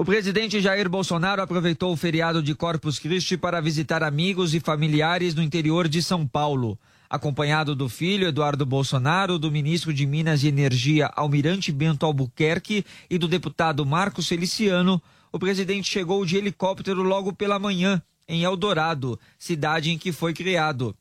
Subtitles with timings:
[0.00, 5.34] O presidente Jair Bolsonaro aproveitou o feriado de Corpus Christi para visitar amigos e familiares
[5.34, 6.78] no interior de São Paulo.
[7.10, 13.18] Acompanhado do filho Eduardo Bolsonaro, do ministro de Minas e Energia Almirante Bento Albuquerque e
[13.18, 19.90] do deputado Marcos Feliciano, o presidente chegou de helicóptero logo pela manhã, em Eldorado, cidade
[19.90, 20.94] em que foi criado.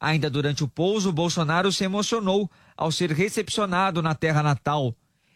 [0.00, 4.92] Ainda durante o pouso, Bolsonaro se emocionou ao ser recepcionado na terra natal.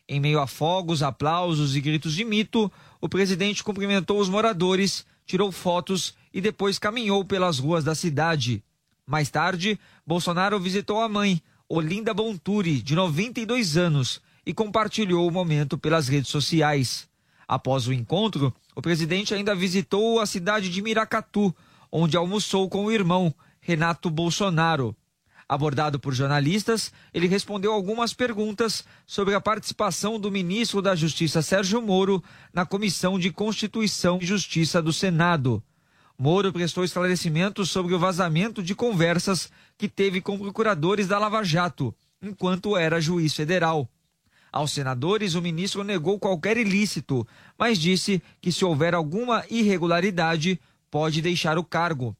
[0.06, 2.70] Em meio a fogos, aplausos e gritos de mito,
[3.04, 8.64] o presidente cumprimentou os moradores, tirou fotos e depois caminhou pelas ruas da cidade.
[9.06, 15.76] Mais tarde, Bolsonaro visitou a mãe, Olinda Bonturi, de 92 anos, e compartilhou o momento
[15.76, 17.06] pelas redes sociais.
[17.46, 21.54] Após o encontro, o presidente ainda visitou a cidade de Miracatu,
[21.92, 24.96] onde almoçou com o irmão, Renato Bolsonaro.
[25.54, 31.80] Abordado por jornalistas, ele respondeu algumas perguntas sobre a participação do ministro da Justiça Sérgio
[31.80, 32.20] Moro
[32.52, 35.62] na Comissão de Constituição e Justiça do Senado.
[36.18, 41.94] Moro prestou esclarecimentos sobre o vazamento de conversas que teve com procuradores da Lava Jato,
[42.20, 43.88] enquanto era juiz federal.
[44.50, 47.24] Aos senadores, o ministro negou qualquer ilícito,
[47.56, 50.60] mas disse que se houver alguma irregularidade,
[50.90, 52.16] pode deixar o cargo.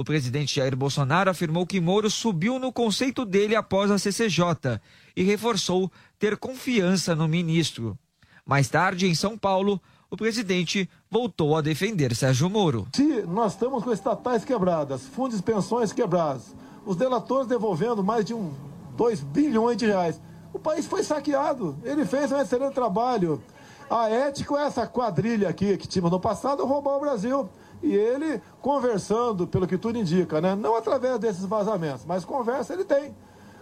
[0.00, 4.80] O presidente Jair Bolsonaro afirmou que Moro subiu no conceito dele após a CCJ
[5.14, 7.98] e reforçou ter confiança no ministro.
[8.46, 9.78] Mais tarde, em São Paulo,
[10.10, 12.88] o presidente voltou a defender Sérgio Moro.
[12.94, 16.44] Se nós estamos com estatais quebradas, fundos de pensões quebrados,
[16.86, 18.54] os delatores devolvendo mais de um,
[18.96, 20.18] 2 bilhões de reais,
[20.50, 21.76] o país foi saqueado.
[21.84, 23.42] Ele fez um excelente trabalho.
[23.90, 27.50] A ética é essa quadrilha aqui que tínhamos no passado roubou o Brasil.
[27.82, 30.54] E ele conversando, pelo que tudo indica, né?
[30.54, 33.14] não através desses vazamentos, mas conversa ele tem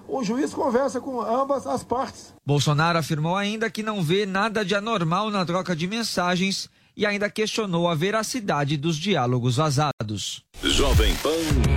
[0.09, 2.33] o juiz conversa com ambas as partes.
[2.45, 7.31] Bolsonaro afirmou ainda que não vê nada de anormal na troca de mensagens e ainda
[7.31, 10.43] questionou a veracidade dos diálogos vazados.
[10.63, 11.31] Jovem Pan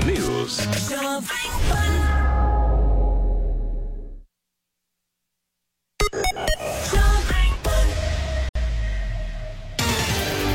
[0.07, 0.57] News.
[0.90, 1.81] Jovem Pan.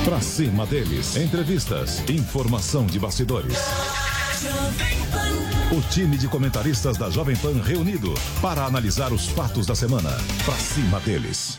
[0.06, 1.16] Pra cima deles.
[1.16, 3.58] Entrevistas, informação de bastidores.
[5.76, 10.10] O time de comentaristas da Jovem Pan reunido para analisar os fatos da semana.
[10.44, 11.58] Pra cima deles.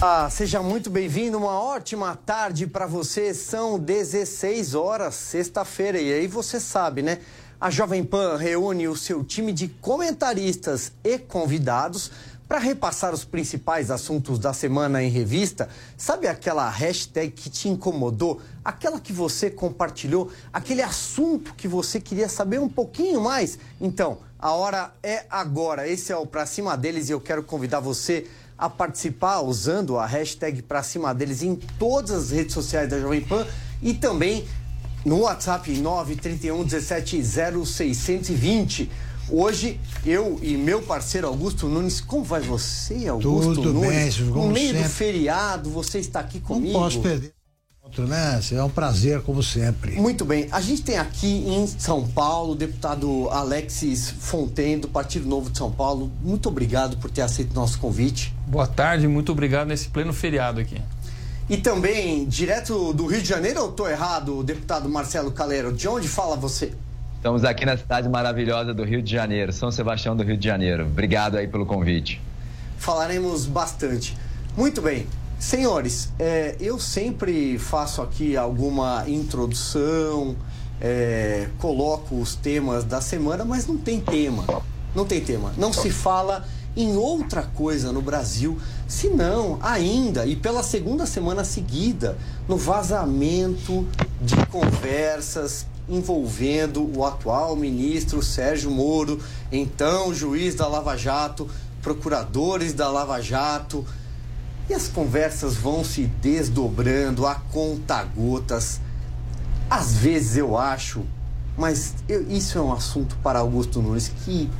[0.00, 3.34] Ah, seja muito bem-vindo, uma ótima tarde para você.
[3.34, 7.18] São 16 horas, sexta-feira, e aí você sabe, né?
[7.60, 12.12] A Jovem Pan reúne o seu time de comentaristas e convidados
[12.48, 18.40] para repassar os principais assuntos da semana em revista, sabe aquela hashtag que te incomodou?
[18.64, 20.32] Aquela que você compartilhou?
[20.50, 23.58] Aquele assunto que você queria saber um pouquinho mais?
[23.78, 25.86] Então, a hora é agora.
[25.86, 28.26] Esse é o Pra Cima Deles e eu quero convidar você
[28.56, 33.20] a participar usando a hashtag Pra Cima Deles em todas as redes sociais da Jovem
[33.20, 33.46] Pan
[33.82, 34.48] e também
[35.04, 37.22] no WhatsApp 931 17
[37.66, 38.90] 0620.
[39.30, 44.16] Hoje, eu e meu parceiro Augusto Nunes, como vai você, Augusto Tudo Nunes?
[44.16, 44.82] Bem, no meio sempre.
[44.82, 46.72] do feriado, você está aqui comigo.
[46.72, 47.34] Não posso perder.
[47.96, 48.40] Né?
[48.52, 49.92] É um prazer, como sempre.
[49.92, 50.46] Muito bem.
[50.52, 55.56] A gente tem aqui em São Paulo o deputado Alexis Fontaine, do Partido Novo de
[55.56, 56.12] São Paulo.
[56.22, 58.34] Muito obrigado por ter aceito o nosso convite.
[58.46, 60.80] Boa tarde, muito obrigado nesse pleno feriado aqui.
[61.48, 65.72] E também, direto do Rio de Janeiro, ou estou errado, o deputado Marcelo Calero?
[65.72, 66.72] De onde fala você?
[67.18, 70.84] Estamos aqui na cidade maravilhosa do Rio de Janeiro, São Sebastião do Rio de Janeiro.
[70.84, 72.22] Obrigado aí pelo convite.
[72.78, 74.16] Falaremos bastante.
[74.56, 75.04] Muito bem.
[75.36, 80.36] Senhores, é, eu sempre faço aqui alguma introdução,
[80.80, 84.44] é, coloco os temas da semana, mas não tem tema.
[84.94, 85.52] Não tem tema.
[85.58, 86.46] Não se fala
[86.76, 88.56] em outra coisa no Brasil,
[88.86, 92.16] senão ainda, e pela segunda semana seguida,
[92.46, 93.84] no vazamento
[94.20, 99.20] de conversas envolvendo o atual ministro Sérgio Moro,
[99.50, 101.48] então juiz da Lava Jato,
[101.82, 103.84] procuradores da Lava Jato.
[104.68, 108.80] E as conversas vão se desdobrando a conta-gotas.
[109.70, 111.04] Às vezes eu acho,
[111.56, 114.50] mas eu, isso é um assunto para Augusto Nunes que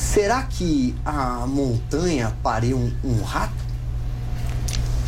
[0.00, 3.69] Será que a montanha pariu um, um rato?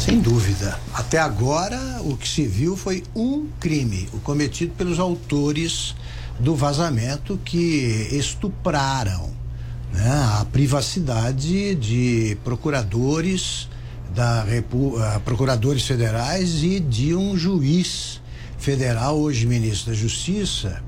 [0.05, 0.81] Sem dúvida.
[0.93, 5.95] Até agora, o que se viu foi um crime, o cometido pelos autores
[6.41, 9.31] do vazamento que estupraram
[9.93, 13.69] né, a privacidade de procuradores
[14.13, 18.21] da Repu uh, procuradores federais e de um juiz
[18.59, 20.83] federal, hoje ministro da Justiça,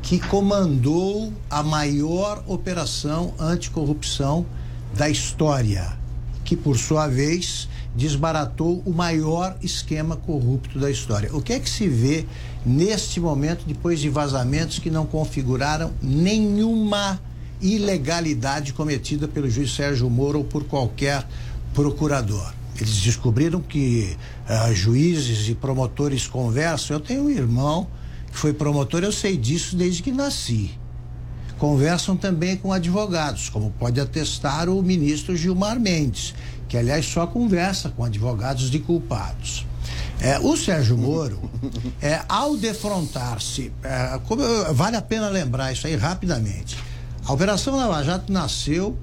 [0.00, 4.46] que comandou a maior operação anticorrupção
[4.94, 5.98] da história,
[6.46, 11.34] que por sua vez desbaratou o maior esquema corrupto da história.
[11.34, 12.26] O que é que se vê
[12.64, 17.20] neste momento depois de vazamentos que não configuraram nenhuma
[17.60, 21.26] ilegalidade cometida pelo juiz Sérgio Moro ou por qualquer
[21.72, 22.52] procurador?
[22.76, 24.16] Eles descobriram que
[24.48, 26.96] uh, juízes e promotores conversam.
[26.96, 27.86] Eu tenho um irmão
[28.32, 30.72] que foi promotor, eu sei disso desde que nasci.
[31.56, 36.34] Conversam também com advogados, como pode atestar o ministro Gilmar Mendes,
[36.68, 39.66] que aliás só conversa com advogados de culpados.
[40.20, 41.50] É, o Sérgio Moro,
[42.00, 44.18] é, ao defrontar-se, é,
[44.72, 46.76] vale a pena lembrar isso aí rapidamente.
[47.26, 48.96] A Operação Lava Jato nasceu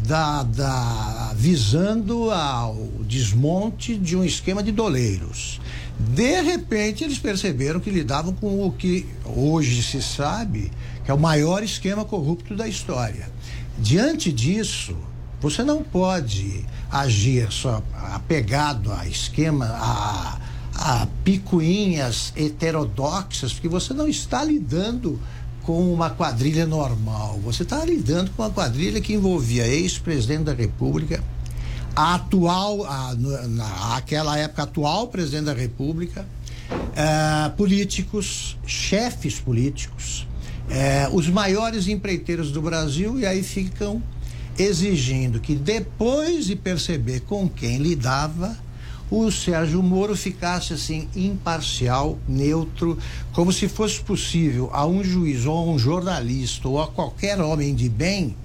[0.00, 5.60] da, da, visando ao desmonte de um esquema de doleiros.
[5.98, 10.70] De repente, eles perceberam que lidavam com o que hoje se sabe
[11.04, 13.28] que é o maior esquema corrupto da história.
[13.78, 14.96] Diante disso,
[15.40, 17.82] você não pode agir só
[18.14, 20.38] apegado a esquema, a,
[20.74, 25.20] a picuinhas heterodoxas, porque você não está lidando
[25.62, 27.38] com uma quadrilha normal.
[27.44, 31.22] Você está lidando com uma quadrilha que envolvia ex-presidente da República,
[31.94, 36.24] a atual, a, na, aquela época atual presidente da República,
[36.96, 40.26] eh, políticos, chefes políticos,
[40.70, 44.02] eh, os maiores empreiteiros do Brasil, e aí ficam
[44.58, 48.56] exigindo que depois de perceber com quem lidava,
[49.10, 52.98] o Sérgio Moro ficasse assim imparcial, neutro,
[53.32, 57.74] como se fosse possível a um juiz ou a um jornalista ou a qualquer homem
[57.74, 58.36] de bem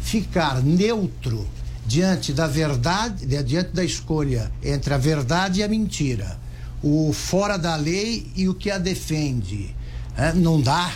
[0.00, 1.46] ficar neutro
[1.86, 6.38] diante da verdade, diante da escolha entre a verdade e a mentira,
[6.82, 9.74] o fora da lei e o que a defende.
[10.16, 10.92] É, não dá.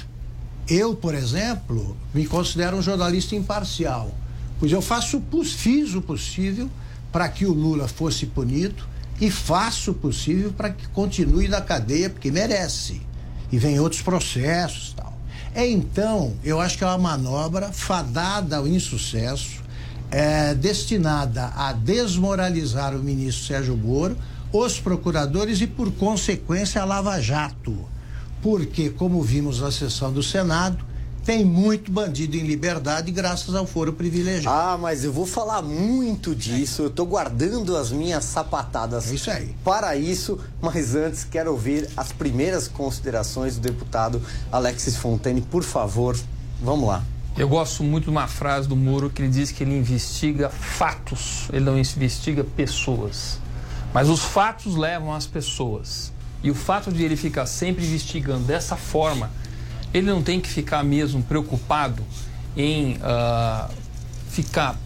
[0.69, 4.13] Eu, por exemplo, me considero um jornalista imparcial,
[4.63, 6.71] pois eu faço, fiz o possível
[7.11, 8.85] para que o Lula fosse punido,
[9.21, 13.03] e faço o possível para que continue na cadeia, porque merece.
[13.51, 15.19] E vem outros processos tal.
[15.53, 19.61] É, então, eu acho que é uma manobra fadada ao insucesso,
[20.13, 24.17] é, destinada a desmoralizar o ministro Sérgio Moro,
[24.53, 27.77] os procuradores e, por consequência, a Lava Jato.
[28.41, 30.92] Porque, como vimos na sessão do Senado,
[31.25, 34.57] tem muito bandido em liberdade graças ao foro privilegiado.
[34.57, 36.83] Ah, mas eu vou falar muito disso.
[36.83, 39.11] Eu estou guardando as minhas sapatadas.
[39.11, 39.55] É isso aí.
[39.65, 44.21] Para isso, mas antes quero ouvir as primeiras considerações do deputado
[44.51, 45.41] Alexis Fontaine.
[45.41, 46.19] Por favor,
[46.61, 47.05] vamos lá.
[47.37, 51.49] Eu gosto muito de uma frase do Moro que ele diz que ele investiga fatos,
[51.51, 53.39] ele não investiga pessoas.
[53.95, 56.13] Mas os fatos levam às pessoas.
[56.43, 59.31] E o fato de ele ficar sempre investigando dessa forma
[59.93, 62.03] ele não tem que ficar mesmo preocupado
[62.57, 63.73] em uh,
[64.29, 64.77] ficar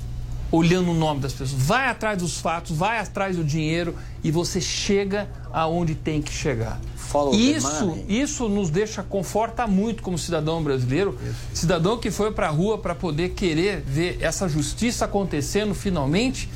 [0.50, 1.52] olhando o nome das pessoas.
[1.52, 6.80] Vai atrás dos fatos, vai atrás do dinheiro e você chega aonde tem que chegar.
[6.96, 11.18] Follow isso, isso nos deixa conforta muito como cidadão brasileiro,
[11.52, 16.48] cidadão que foi para a rua para poder querer ver essa justiça acontecendo finalmente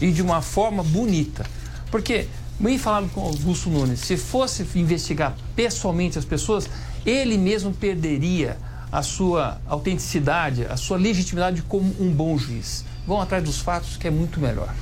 [0.00, 1.46] e de uma forma bonita.
[1.90, 2.28] Porque,
[2.58, 6.68] bem falado com Augusto Nunes, se fosse investigar pessoalmente as pessoas,
[7.04, 8.56] ele mesmo perderia
[8.90, 12.84] a sua autenticidade, a sua legitimidade como um bom juiz.
[13.06, 14.74] Vão atrás dos fatos, que é muito melhor.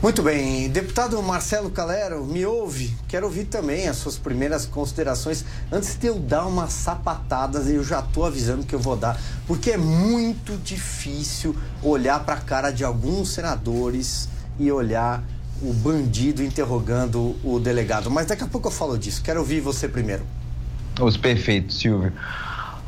[0.00, 2.96] Muito bem, deputado Marcelo Calero, me ouve.
[3.08, 5.44] Quero ouvir também as suas primeiras considerações.
[5.72, 9.72] Antes de eu dar umas sapatadas, eu já estou avisando que eu vou dar, porque
[9.72, 15.22] é muito difícil olhar para a cara de alguns senadores e olhar
[15.62, 18.10] o bandido interrogando o delegado.
[18.10, 19.22] Mas daqui a pouco eu falo disso.
[19.22, 20.24] Quero ouvir você primeiro.
[21.00, 22.12] Os perfeitos, Silvio.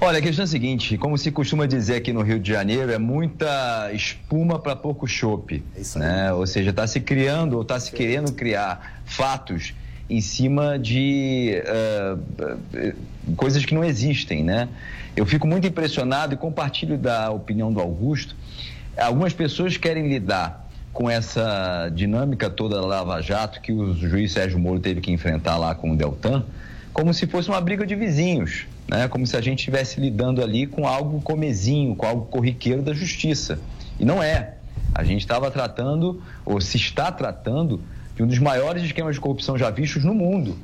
[0.03, 2.91] Olha, a questão é a seguinte, como se costuma dizer aqui no Rio de Janeiro,
[2.91, 5.63] é muita espuma para pouco chope.
[5.77, 6.33] É né?
[6.33, 9.75] Ou seja, está se criando ou está se querendo criar fatos
[10.09, 12.95] em cima de uh,
[13.37, 14.69] coisas que não existem, né?
[15.15, 18.35] Eu fico muito impressionado e compartilho da opinião do Augusto.
[18.97, 24.59] Algumas pessoas querem lidar com essa dinâmica toda da Lava Jato que o juiz Sérgio
[24.59, 26.45] Moro teve que enfrentar lá com o Deltan
[26.93, 29.09] como se fosse uma briga de vizinhos, né?
[29.09, 33.61] como se a gente estivesse lidando ali com algo comezinho, com algo corriqueiro da justiça.
[33.99, 34.55] E não é.
[34.95, 37.81] A gente estava tratando, ou se está tratando,
[38.17, 40.59] de um dos maiores esquemas de corrupção já vistos no mundo.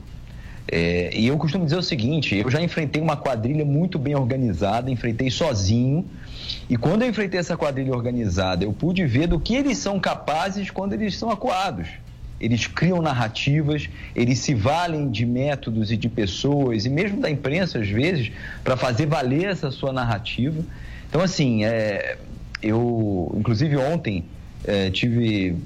[0.68, 4.90] É, e eu costumo dizer o seguinte: eu já enfrentei uma quadrilha muito bem organizada,
[4.90, 6.04] enfrentei sozinho.
[6.68, 10.70] E quando eu enfrentei essa quadrilha organizada, eu pude ver do que eles são capazes
[10.70, 11.88] quando eles são acuados.
[12.40, 17.78] Eles criam narrativas, eles se valem de métodos e de pessoas, e mesmo da imprensa,
[17.78, 18.30] às vezes,
[18.62, 20.62] para fazer valer essa sua narrativa.
[21.08, 22.18] Então, assim, é,
[22.62, 24.24] eu, inclusive ontem,
[24.64, 25.56] é, tive,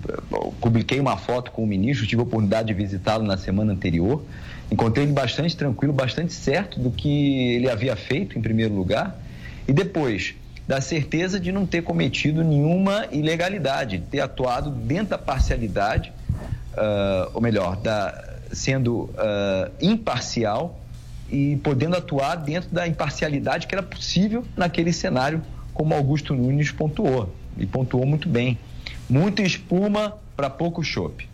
[0.60, 4.22] publiquei uma foto com o ministro, tive a oportunidade de visitá-lo na semana anterior.
[4.70, 9.20] Encontrei ele bastante tranquilo, bastante certo do que ele havia feito, em primeiro lugar.
[9.66, 10.34] E depois,
[10.66, 16.12] da certeza de não ter cometido nenhuma ilegalidade, ter atuado dentro da parcialidade,
[16.74, 20.80] uh, ou melhor, da, sendo uh, imparcial
[21.30, 27.34] e podendo atuar dentro da imparcialidade que era possível naquele cenário, como Augusto Nunes pontuou,
[27.56, 28.58] e pontuou muito bem.
[29.08, 31.29] Muita espuma para pouco chope.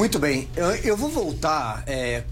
[0.00, 2.22] Muito bem, eu, eu vou voltar, é,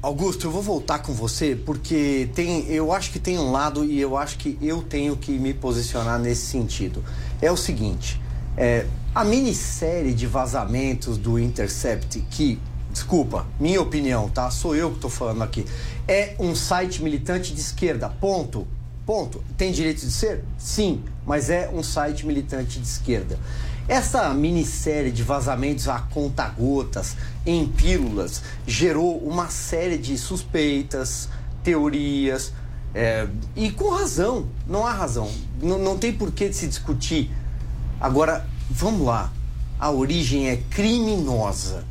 [0.00, 4.00] Augusto, eu vou voltar com você porque tem, eu acho que tem um lado e
[4.00, 7.02] eu acho que eu tenho que me posicionar nesse sentido.
[7.42, 8.22] É o seguinte,
[8.56, 12.60] é, a minissérie de vazamentos do Intercept que
[12.92, 14.48] desculpa, minha opinião, tá?
[14.48, 15.66] Sou eu que estou falando aqui.
[16.06, 18.68] É um site militante de esquerda, ponto.
[19.04, 19.42] Ponto.
[19.56, 20.44] Tem direito de ser?
[20.56, 23.36] Sim, mas é um site militante de esquerda.
[23.88, 27.16] Essa minissérie de vazamentos a conta-gotas,
[27.46, 31.28] em pílulas, gerou uma série de suspeitas,
[31.62, 32.52] teorias,
[32.92, 35.30] é, e com razão, não há razão,
[35.62, 37.30] não, não tem por que se discutir.
[38.00, 39.32] Agora, vamos lá,
[39.78, 41.84] a origem é criminosa,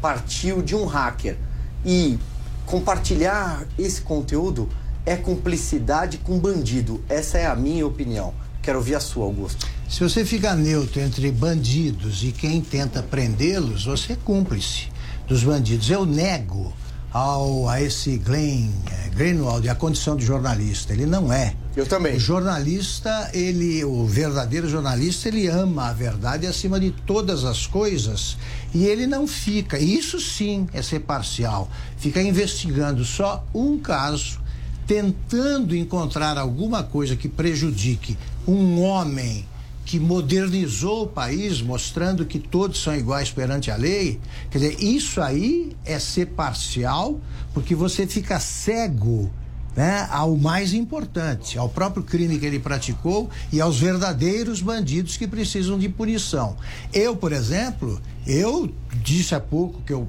[0.00, 1.36] partiu de um hacker.
[1.84, 2.18] E
[2.64, 4.68] compartilhar esse conteúdo
[5.04, 8.34] é cumplicidade com bandido, essa é a minha opinião.
[8.66, 9.64] Quero ouvir a sua, Augusto.
[9.88, 14.88] Se você fica neutro entre bandidos e quem tenta prendê-los, você é cúmplice
[15.28, 15.88] dos bandidos.
[15.88, 16.74] Eu nego
[17.12, 20.92] ao, a esse Glenn é, Greenwald a condição de jornalista.
[20.92, 21.54] Ele não é.
[21.76, 22.16] Eu também.
[22.16, 28.36] O jornalista, ele, o verdadeiro jornalista, ele ama a verdade acima de todas as coisas
[28.74, 29.78] e ele não fica.
[29.78, 31.70] Isso sim é ser parcial.
[31.98, 34.40] Fica investigando só um caso,
[34.86, 38.16] tentando encontrar alguma coisa que prejudique
[38.46, 39.44] um homem
[39.84, 44.20] que modernizou o país, mostrando que todos são iguais perante a lei.
[44.50, 47.20] Quer dizer, isso aí é ser parcial,
[47.54, 49.30] porque você fica cego
[49.76, 55.28] né, ao mais importante, ao próprio crime que ele praticou e aos verdadeiros bandidos que
[55.28, 56.56] precisam de punição.
[56.92, 58.72] Eu, por exemplo, eu
[59.04, 60.08] disse há pouco que eu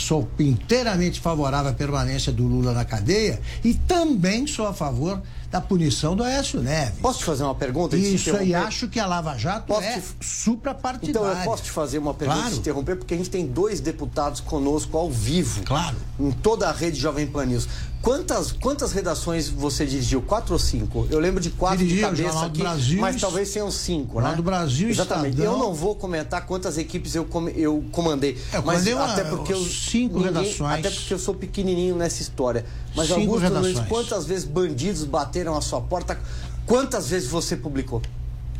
[0.00, 5.60] sou inteiramente favorável à permanência do Lula na cadeia e também sou a favor da
[5.60, 6.98] punição do Aécio Neves.
[7.00, 7.96] Posso te fazer uma pergunta?
[7.96, 10.02] Isso aí, acho que a Lava Jato posso é te...
[10.20, 11.10] suprapartidária.
[11.10, 12.54] Então, eu posso te fazer uma pergunta claro.
[12.54, 15.62] te interromper, porque a gente tem dois deputados conosco ao vivo.
[15.62, 15.96] Claro.
[16.18, 17.68] Em toda a rede Jovem Pan News.
[18.06, 20.22] Quantas, quantas redações você dirigiu?
[20.22, 21.08] Quatro ou cinco?
[21.10, 24.32] Eu lembro de quatro Dirigi, de cabeça aqui, Brasil, mas talvez tenham cinco, né?
[24.36, 25.30] do Brasil Exatamente.
[25.30, 25.54] Estadão.
[25.54, 28.38] Eu não vou comentar quantas equipes eu, com, eu comandei.
[28.52, 30.78] É, eu mas uma, até porque eu, cinco ninguém, redações.
[30.78, 32.64] Até porque eu sou pequenininho nessa história.
[32.94, 33.88] Mas cinco Augusto redações.
[33.88, 36.16] Quantas vezes bandidos bateram a sua porta?
[36.64, 38.00] Quantas vezes você publicou?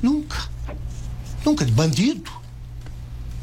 [0.03, 0.39] Nunca.
[1.45, 1.65] Nunca.
[1.67, 2.33] Bandido?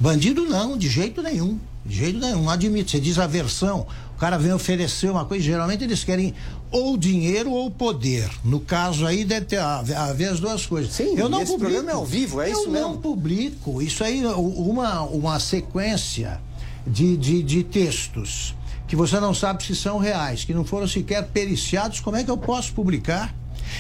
[0.02, 1.58] Bandido não, de jeito nenhum.
[1.86, 2.92] De jeito nenhum, não admito.
[2.92, 3.88] Você diz a versão,
[4.24, 6.34] cara vem oferecer uma coisa, geralmente eles querem
[6.72, 8.30] ou dinheiro ou poder.
[8.42, 10.94] No caso aí deve ter haver as duas coisas.
[10.94, 11.72] Sim, eu não esse publico.
[11.74, 12.78] programa é ao vivo, é eu isso mesmo?
[12.78, 13.82] Eu não publico.
[13.82, 16.40] Isso aí, uma, uma sequência
[16.88, 18.56] de, de, de textos
[18.88, 22.32] que você não sabe se são reais, que não foram sequer periciados, como é que
[22.32, 23.36] eu posso publicar?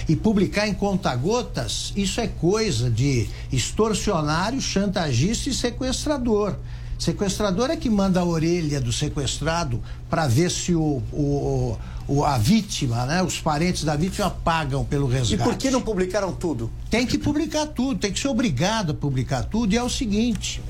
[0.10, 6.58] E publicar em conta-gotas, isso é coisa de extorsionário, chantagista e sequestrador.
[7.04, 12.38] Sequestrador é que manda a orelha do sequestrado para ver se o, o, o, a
[12.38, 15.34] vítima, né, os parentes da vítima pagam pelo resgate.
[15.34, 16.72] E por que não publicaram tudo?
[16.90, 19.74] Tem que publicar tudo, tem que ser obrigado a publicar tudo.
[19.74, 20.62] E é o seguinte: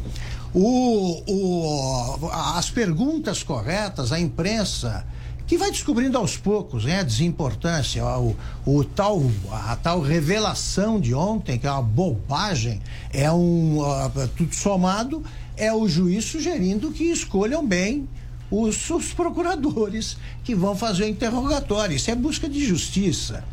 [0.52, 5.06] o, o, as perguntas corretas, a imprensa
[5.46, 8.36] que vai descobrindo aos poucos né, a desimportância, o,
[8.66, 9.22] o, tal,
[9.52, 13.80] a tal revelação de ontem, que é uma bobagem, é um.
[13.80, 15.24] Uh, tudo somado,
[15.58, 18.08] é o juiz sugerindo que escolham bem
[18.50, 21.96] os, os procuradores que vão fazer o interrogatório.
[21.96, 23.44] Isso é busca de justiça.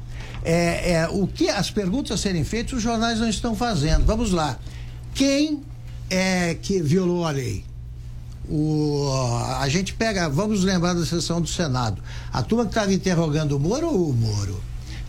[0.43, 4.05] É, é, o que as perguntas serem feitas, os jornais não estão fazendo.
[4.05, 4.59] Vamos lá.
[5.15, 5.63] Quem
[6.09, 7.65] é que violou a lei?
[8.49, 9.09] O,
[9.59, 12.03] a gente pega, vamos lembrar da sessão do Senado.
[12.33, 14.61] A turma que estava interrogando o Moro ou o Moro?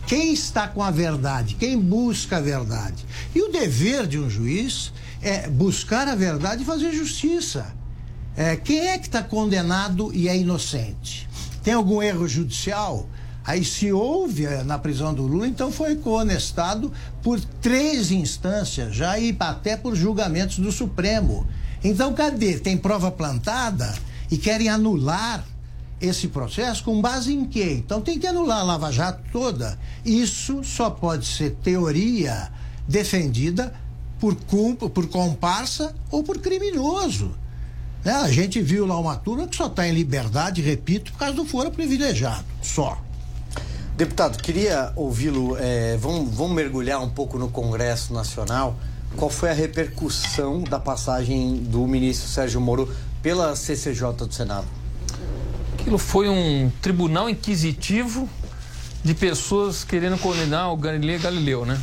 [0.06, 1.54] Quem está com a verdade?
[1.54, 3.04] Quem busca a verdade?
[3.34, 7.72] E o dever de um juiz é buscar a verdade e fazer justiça.
[8.36, 11.28] É, quem é que está condenado e é inocente?
[11.62, 13.08] Tem algum erro judicial?
[13.44, 19.18] Aí se houve eh, na prisão do Lula, então foi coonestado por três instâncias já
[19.18, 21.46] e até por julgamentos do Supremo.
[21.82, 22.58] Então cadê?
[22.58, 23.92] Tem prova plantada
[24.30, 25.44] e querem anular
[26.00, 27.74] esse processo com base em quê?
[27.84, 29.78] Então tem que anular a Lava Jato toda.
[30.04, 32.50] Isso só pode ser teoria
[32.88, 33.74] defendida
[34.22, 37.32] por, culpa, por comparsa ou por criminoso.
[38.04, 38.12] Né?
[38.12, 41.44] A gente viu lá uma turma que só está em liberdade, repito, por causa do
[41.44, 43.02] foro privilegiado, só.
[43.96, 45.56] Deputado, queria ouvi-lo.
[45.58, 48.76] É, vamos, vamos mergulhar um pouco no Congresso Nacional.
[49.16, 54.68] Qual foi a repercussão da passagem do ministro Sérgio Moro pela CCJ do Senado?
[55.74, 58.28] Aquilo foi um tribunal inquisitivo
[59.02, 61.76] de pessoas querendo condenar o Galileu Galileu, né?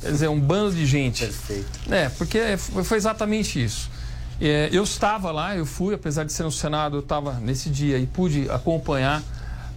[0.00, 1.24] Quer dizer, um bando de gente.
[1.24, 1.92] Perfeito.
[1.92, 3.90] É, porque foi exatamente isso.
[4.40, 7.98] É, eu estava lá, eu fui, apesar de ser no Senado, eu estava nesse dia
[7.98, 9.22] e pude acompanhar.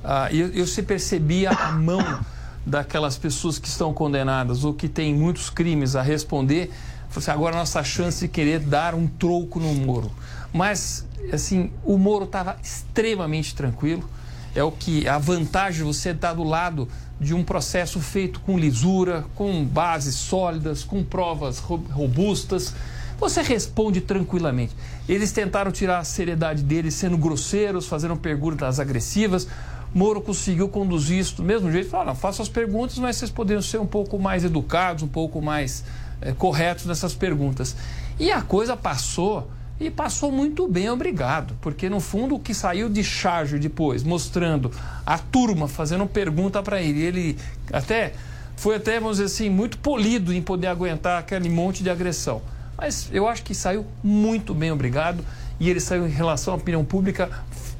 [0.03, 2.19] Ah, eu, eu se percebia a mão
[2.65, 6.71] daquelas pessoas que estão condenadas ou que têm muitos crimes a responder.
[7.15, 10.11] Assim, agora a nossa chance de querer dar um troco no Moro.
[10.53, 14.07] Mas, assim, o Moro estava extremamente tranquilo.
[14.53, 16.87] É o que a vantagem de você estar do lado
[17.19, 22.73] de um processo feito com lisura, com bases sólidas, com provas robustas.
[23.19, 24.73] Você responde tranquilamente.
[25.07, 29.47] Eles tentaram tirar a seriedade deles sendo grosseiros, fazendo perguntas agressivas.
[29.93, 31.89] Moro conseguiu conduzir isso do mesmo jeito.
[31.89, 35.83] Falou, faça as perguntas, mas vocês poderiam ser um pouco mais educados, um pouco mais
[36.21, 37.75] é, corretos nessas perguntas.
[38.17, 39.49] E a coisa passou
[39.79, 41.55] e passou muito bem, obrigado.
[41.61, 44.71] Porque no fundo o que saiu de charge depois, mostrando
[45.05, 47.37] a turma fazendo pergunta para ele, ele
[47.71, 48.13] até
[48.57, 52.41] foi até, vamos dizer assim, muito polido em poder aguentar aquele monte de agressão.
[52.77, 55.23] Mas eu acho que saiu muito bem, obrigado.
[55.59, 57.29] E ele saiu em relação à opinião pública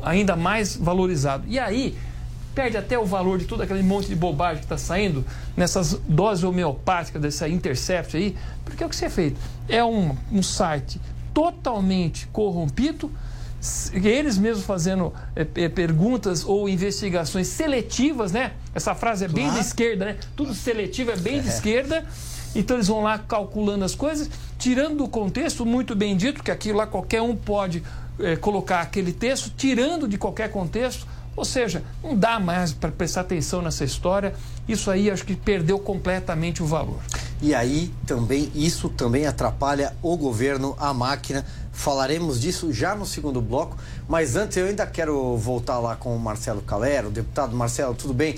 [0.02, 1.44] ainda mais valorizado.
[1.48, 1.98] E aí,
[2.56, 6.44] perde até o valor de todo aquele monte de bobagem que está saindo nessas doses
[6.44, 9.40] homeopáticas dessa Intercept aí, porque é o que você feito.
[9.68, 11.00] É um, um site
[11.40, 13.10] totalmente corrompido,
[13.94, 18.52] eles mesmos fazendo é, é, perguntas ou investigações seletivas, né?
[18.76, 19.62] Essa frase é bem claro.
[19.62, 20.18] de esquerda, né?
[20.36, 21.42] Tudo seletivo é bem é.
[21.42, 22.06] de esquerda.
[22.54, 26.78] Então eles vão lá calculando as coisas, tirando do contexto, muito bem dito, que aquilo
[26.78, 27.82] lá qualquer um pode
[28.20, 31.08] é, colocar aquele texto, tirando de qualquer contexto.
[31.38, 34.34] Ou seja, não dá mais para prestar atenção nessa história.
[34.68, 37.00] Isso aí acho que perdeu completamente o valor.
[37.42, 41.46] E aí também isso também atrapalha o governo, a máquina.
[41.72, 46.20] Falaremos disso já no segundo bloco, mas antes eu ainda quero voltar lá com o
[46.20, 48.38] Marcelo Calero, deputado Marcelo, tudo bem?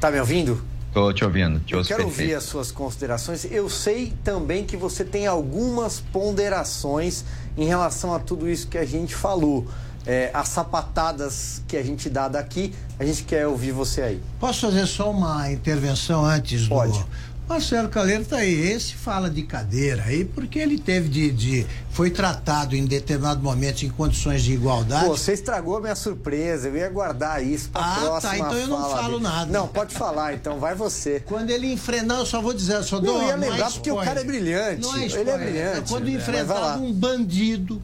[0.00, 0.62] Tá me ouvindo?
[0.88, 2.20] Estou te ouvindo, te Eu quero perfeito.
[2.22, 3.44] ouvir as suas considerações.
[3.44, 7.24] Eu sei também que você tem algumas ponderações
[7.56, 9.68] em relação a tudo isso que a gente falou.
[10.06, 14.22] É, as sapatadas que a gente dá daqui, a gente quer ouvir você aí.
[14.40, 17.04] Posso fazer só uma intervenção antes Pode.
[17.50, 18.70] Marcelo Caleiro tá aí.
[18.70, 23.82] Esse fala de cadeira aí porque ele teve de, de, foi tratado em determinado momento
[23.82, 25.06] em condições de igualdade.
[25.06, 26.68] Pô, você estragou a minha surpresa.
[26.68, 28.38] Eu ia guardar isso pra ah, próxima tá.
[28.38, 29.22] Então eu não falo dele.
[29.24, 29.52] nada.
[29.52, 30.34] Não, pode falar.
[30.34, 31.18] Então vai você.
[31.26, 33.96] Quando ele enfrentar, eu só vou dizer, só dou Eu ia é lembrar porque o
[33.96, 34.82] cara é brilhante.
[34.82, 35.88] Não é ele é brilhante.
[35.90, 37.82] Quando enfrentar um bandido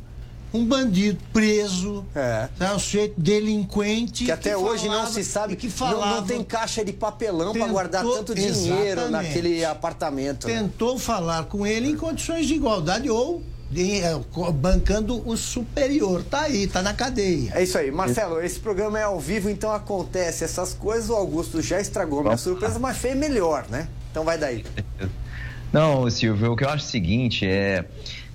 [0.57, 2.49] um bandido preso, é.
[2.59, 4.25] tá, um sujeito delinquente.
[4.25, 6.92] Que até que hoje falava, não se sabe que falava, não, não tem caixa de
[6.92, 9.11] papelão para guardar tanto dinheiro exatamente.
[9.11, 10.49] naquele apartamento.
[10.49, 10.61] né?
[10.61, 11.01] Tentou né?
[11.01, 14.19] falar com ele em condições de igualdade ou de, é,
[14.55, 16.23] bancando o superior.
[16.23, 17.53] Tá aí, tá na cadeia.
[17.55, 17.90] É isso aí.
[17.90, 21.11] Marcelo, esse programa é ao vivo, então acontece essas coisas.
[21.11, 23.88] O Augusto já estragou minha surpresa, mas fez melhor, né?
[24.11, 24.64] Então vai daí.
[25.73, 27.85] Não, Silvio, o que eu acho é o seguinte é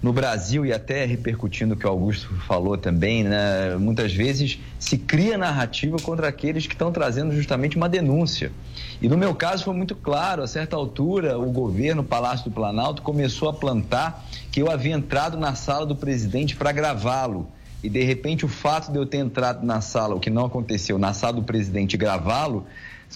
[0.01, 4.97] no Brasil e até repercutindo o que o Augusto falou também, né, muitas vezes se
[4.97, 8.51] cria narrativa contra aqueles que estão trazendo justamente uma denúncia.
[8.99, 12.51] E no meu caso foi muito claro, a certa altura o governo, o Palácio do
[12.51, 17.47] Planalto, começou a plantar que eu havia entrado na sala do presidente para gravá-lo.
[17.83, 20.99] E de repente o fato de eu ter entrado na sala, o que não aconteceu,
[20.99, 22.65] na sala do presidente gravá-lo,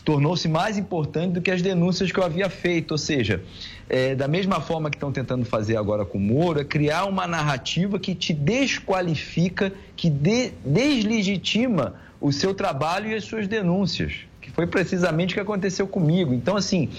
[0.03, 2.91] tornou-se mais importante do que as denúncias que eu havia feito.
[2.91, 3.43] Ou seja,
[3.89, 7.27] é, da mesma forma que estão tentando fazer agora com o Moro, é criar uma
[7.27, 14.13] narrativa que te desqualifica, que de, deslegitima o seu trabalho e as suas denúncias.
[14.41, 16.33] Que foi precisamente o que aconteceu comigo.
[16.33, 16.89] Então, assim,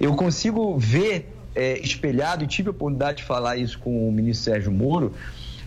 [0.00, 4.52] eu consigo ver é, espelhado, e tive a oportunidade de falar isso com o ministro
[4.52, 5.14] Sérgio Moro,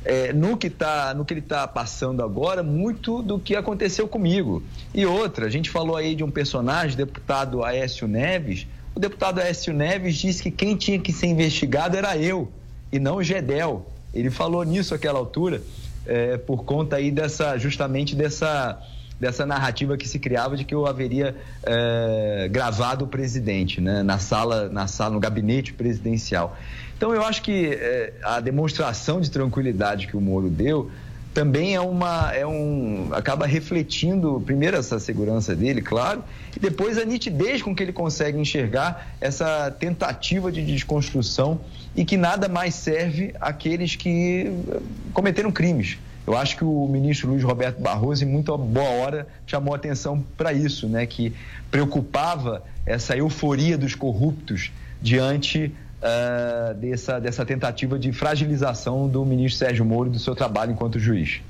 [0.03, 4.63] é, no, que tá, no que ele está passando agora muito do que aconteceu comigo.
[4.93, 8.67] E outra, a gente falou aí de um personagem, deputado Aécio Neves.
[8.95, 12.49] O deputado Aécio Neves disse que quem tinha que ser investigado era eu
[12.91, 13.85] e não o Gedel.
[14.13, 15.61] Ele falou nisso àquela altura,
[16.05, 18.81] é, por conta aí dessa, justamente dessa,
[19.19, 24.17] dessa narrativa que se criava de que eu haveria é, gravado o presidente, né, na
[24.17, 26.57] sala, na sala, no gabinete presidencial.
[26.99, 30.91] Então eu acho que é, a demonstração de tranquilidade que o Moro deu
[31.33, 36.21] também é uma é um acaba refletindo primeiro essa segurança dele, claro,
[36.53, 41.61] e depois a nitidez com que ele consegue enxergar essa tentativa de desconstrução
[41.95, 44.51] e que nada mais serve àqueles que
[45.13, 45.97] cometeram crimes.
[46.27, 50.51] Eu acho que o ministro Luiz Roberto Barroso, em muita boa hora, chamou atenção para
[50.51, 51.05] isso, né?
[51.05, 51.33] que
[51.71, 54.69] preocupava essa euforia dos corruptos
[55.01, 60.71] diante uh, dessa, dessa tentativa de fragilização do ministro Sérgio Moro e do seu trabalho
[60.71, 61.41] enquanto juiz.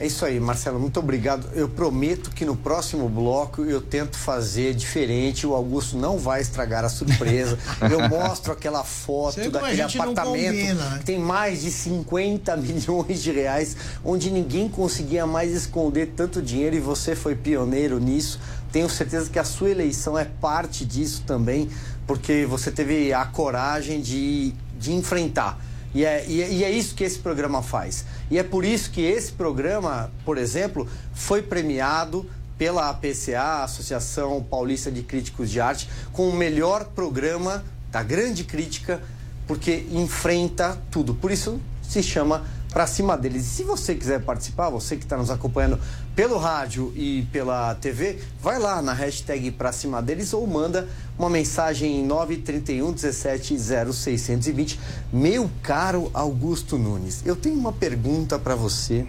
[0.00, 1.46] É isso aí, Marcelo, muito obrigado.
[1.54, 5.46] Eu prometo que no próximo bloco eu tento fazer diferente.
[5.46, 7.56] O Augusto não vai estragar a surpresa.
[7.88, 10.98] Eu mostro aquela foto Sei daquele apartamento combina, né?
[10.98, 16.74] que tem mais de 50 milhões de reais, onde ninguém conseguia mais esconder tanto dinheiro
[16.74, 18.40] e você foi pioneiro nisso.
[18.72, 21.68] Tenho certeza que a sua eleição é parte disso também
[22.06, 25.58] porque você teve a coragem de, de enfrentar.
[25.94, 28.04] E é, e, é, e é isso que esse programa faz.
[28.30, 34.90] E é por isso que esse programa, por exemplo, foi premiado pela APCA, Associação Paulista
[34.90, 39.02] de Críticos de Arte, com o melhor programa da grande crítica,
[39.46, 41.14] porque enfrenta tudo.
[41.14, 43.44] Por isso se chama para cima deles.
[43.44, 45.78] E se você quiser participar, você que está nos acompanhando
[46.16, 51.28] pelo rádio e pela TV, vai lá na hashtag para cima deles ou manda uma
[51.28, 53.56] mensagem em 931 17
[53.92, 54.80] 0620.
[55.12, 59.06] Meu caro Augusto Nunes, eu tenho uma pergunta para você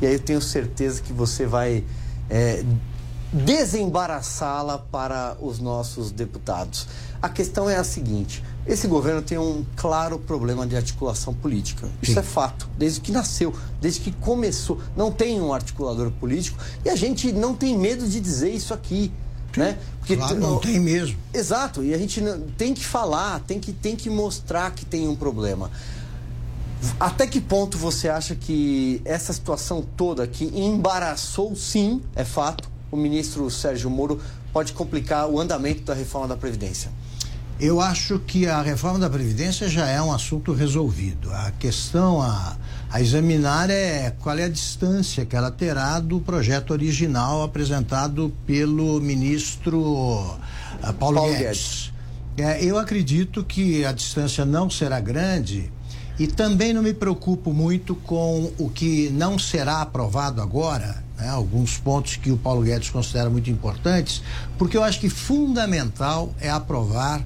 [0.00, 1.84] e aí eu tenho certeza que você vai
[2.28, 2.64] é,
[3.32, 6.88] desembaraçá-la para os nossos deputados.
[7.20, 11.88] A questão é a seguinte: esse governo tem um claro problema de articulação política.
[12.02, 12.18] Isso Sim.
[12.18, 14.78] é fato, desde que nasceu, desde que começou.
[14.94, 19.10] Não tem um articulador político e a gente não tem medo de dizer isso aqui.
[19.56, 19.78] Né?
[19.98, 21.16] Porque claro, não tem mesmo.
[21.32, 22.22] Exato, e a gente
[22.58, 25.70] tem que falar, tem que, tem que mostrar que tem um problema.
[27.00, 32.96] Até que ponto você acha que essa situação toda que embaraçou, sim, é fato, o
[32.96, 34.20] ministro Sérgio Moro
[34.52, 36.90] pode complicar o andamento da reforma da Previdência?
[37.60, 41.32] Eu acho que a reforma da Previdência já é um assunto resolvido.
[41.32, 42.56] A questão a,
[42.88, 49.00] a examinar é qual é a distância que ela terá do projeto original apresentado pelo
[49.00, 51.90] ministro uh, Paulo, Paulo, Guedes.
[52.36, 52.58] Guedes.
[52.60, 55.72] É, eu acredito que a distância não será grande
[56.16, 61.76] e também não me preocupo muito com o que não será aprovado agora, né, alguns
[61.76, 64.22] pontos que o Paulo Guedes considera muito importantes,
[64.56, 67.24] porque eu acho que fundamental é aprovar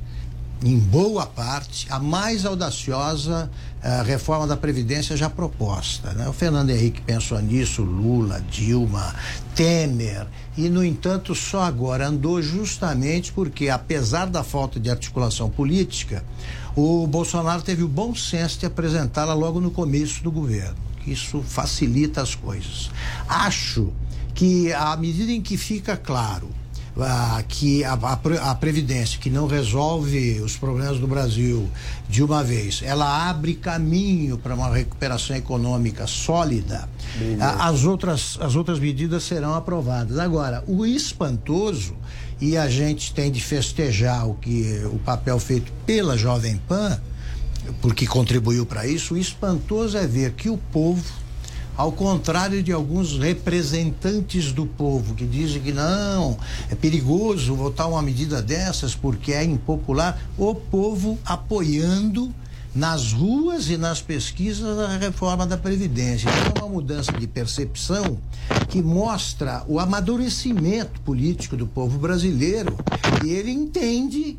[0.64, 3.50] em boa parte, a mais audaciosa
[3.82, 6.12] uh, reforma da Previdência já proposta.
[6.12, 6.28] Né?
[6.28, 9.14] O Fernando Henrique pensou nisso, Lula, Dilma,
[9.54, 16.24] Temer, e, no entanto, só agora andou justamente porque, apesar da falta de articulação política,
[16.76, 20.76] o Bolsonaro teve o bom senso de apresentá-la logo no começo do governo.
[21.06, 22.90] Isso facilita as coisas.
[23.28, 23.92] Acho
[24.34, 26.48] que, à medida em que fica claro
[26.98, 31.68] ah, que a, a, a, Previdência, que não resolve os problemas do Brasil
[32.08, 36.88] de uma vez, ela abre caminho para uma recuperação econômica sólida,
[37.40, 40.18] ah, as, outras, as outras medidas serão aprovadas.
[40.18, 41.96] Agora, o espantoso,
[42.40, 47.00] e a gente tem de festejar o que o papel feito pela Jovem Pan,
[47.80, 51.21] porque contribuiu para isso, o espantoso é ver que o povo
[51.76, 56.36] ao contrário de alguns representantes do povo que dizem que não,
[56.70, 62.32] é perigoso votar uma medida dessas porque é impopular, o povo apoiando
[62.74, 66.28] nas ruas e nas pesquisas a reforma da Previdência.
[66.30, 68.18] Então, é uma mudança de percepção
[68.68, 72.76] que mostra o amadurecimento político do povo brasileiro
[73.24, 74.38] e ele entende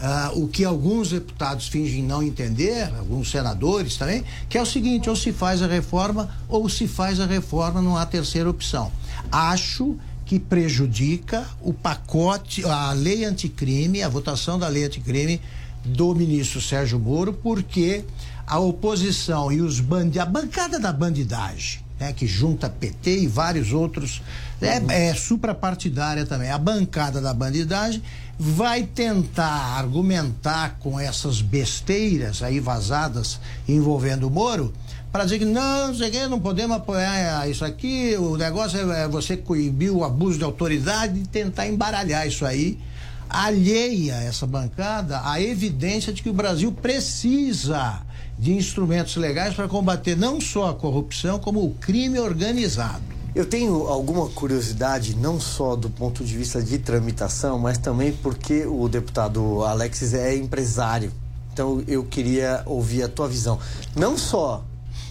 [0.00, 5.08] Uh, o que alguns deputados fingem não entender, alguns senadores também, que é o seguinte:
[5.08, 8.90] ou se faz a reforma, ou se faz a reforma, não há terceira opção.
[9.30, 15.40] Acho que prejudica o pacote, a lei anticrime, a votação da lei anticrime
[15.84, 18.04] do ministro Sérgio Moro, porque
[18.46, 24.20] a oposição e os a bancada da bandidagem, né, que junta PT e vários outros,
[24.60, 26.50] é, é suprapartidária também.
[26.50, 28.02] A bancada da bandidagem
[28.36, 33.38] vai tentar argumentar com essas besteiras aí vazadas
[33.68, 34.72] envolvendo o Moro
[35.12, 39.04] para dizer que não, não sei que, não podemos apoiar isso aqui, o negócio é,
[39.04, 42.78] é você coibir o abuso de autoridade e tentar embaralhar isso aí,
[43.28, 48.00] alheia essa bancada a evidência de que o Brasil precisa
[48.42, 53.00] de instrumentos legais para combater não só a corrupção, como o crime organizado.
[53.36, 58.66] Eu tenho alguma curiosidade, não só do ponto de vista de tramitação, mas também porque
[58.66, 61.12] o deputado Alexis é empresário.
[61.52, 63.60] Então eu queria ouvir a tua visão.
[63.94, 64.64] Não só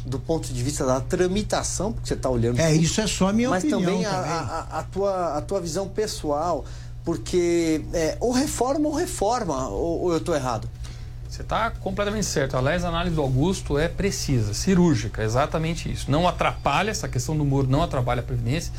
[0.05, 2.59] do ponto de vista da tramitação, porque você está olhando.
[2.59, 3.79] É, tudo, isso é só a minha mas opinião.
[3.79, 4.29] Mas também, também.
[4.29, 6.65] A, a, a, tua, a tua visão pessoal,
[7.05, 10.67] porque é, ou reforma ou reforma, ou, ou eu estou errado?
[11.31, 12.57] Você está completamente certo.
[12.57, 16.11] Aliás, a análise do Augusto é precisa, cirúrgica, exatamente isso.
[16.11, 18.73] Não atrapalha, essa questão do muro não atrapalha a Previdência.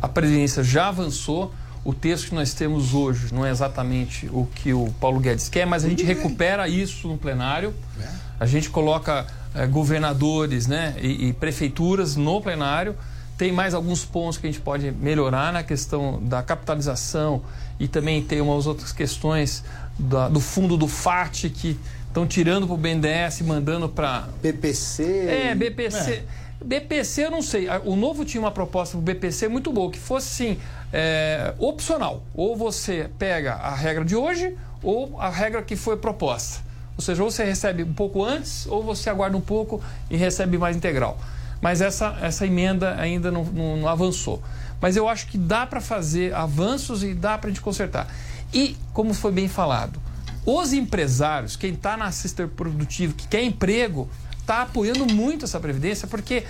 [0.00, 1.52] A Previdência já avançou.
[1.84, 5.66] O texto que nós temos hoje não é exatamente o que o Paulo Guedes quer,
[5.66, 7.74] mas a gente recupera isso no plenário.
[8.00, 8.08] É.
[8.40, 12.96] A gente coloca é, governadores né, e, e prefeituras no plenário.
[13.36, 17.42] Tem mais alguns pontos que a gente pode melhorar na questão da capitalização
[17.78, 19.62] e também tem umas outras questões
[19.98, 24.28] da, do fundo do FAT que estão tirando para o BNDES, mandando para.
[24.42, 25.02] BPC.
[25.02, 26.10] É, BPC.
[26.10, 26.24] É.
[26.64, 27.68] BPC eu não sei.
[27.84, 30.58] O novo tinha uma proposta para o BPC muito boa, que fosse sim
[30.92, 32.22] é, opcional.
[32.34, 36.62] Ou você pega a regra de hoje ou a regra que foi proposta.
[36.96, 40.58] Ou seja, ou você recebe um pouco antes, ou você aguarda um pouco e recebe
[40.58, 41.16] mais integral.
[41.60, 44.42] Mas essa, essa emenda ainda não, não, não avançou.
[44.80, 48.08] Mas eu acho que dá para fazer avanços e dá para a gente consertar.
[48.52, 50.00] E, como foi bem falado,
[50.50, 54.08] os empresários, quem está na assistência produtivo, que quer emprego,
[54.40, 56.44] está apoiando muito essa previdência, porque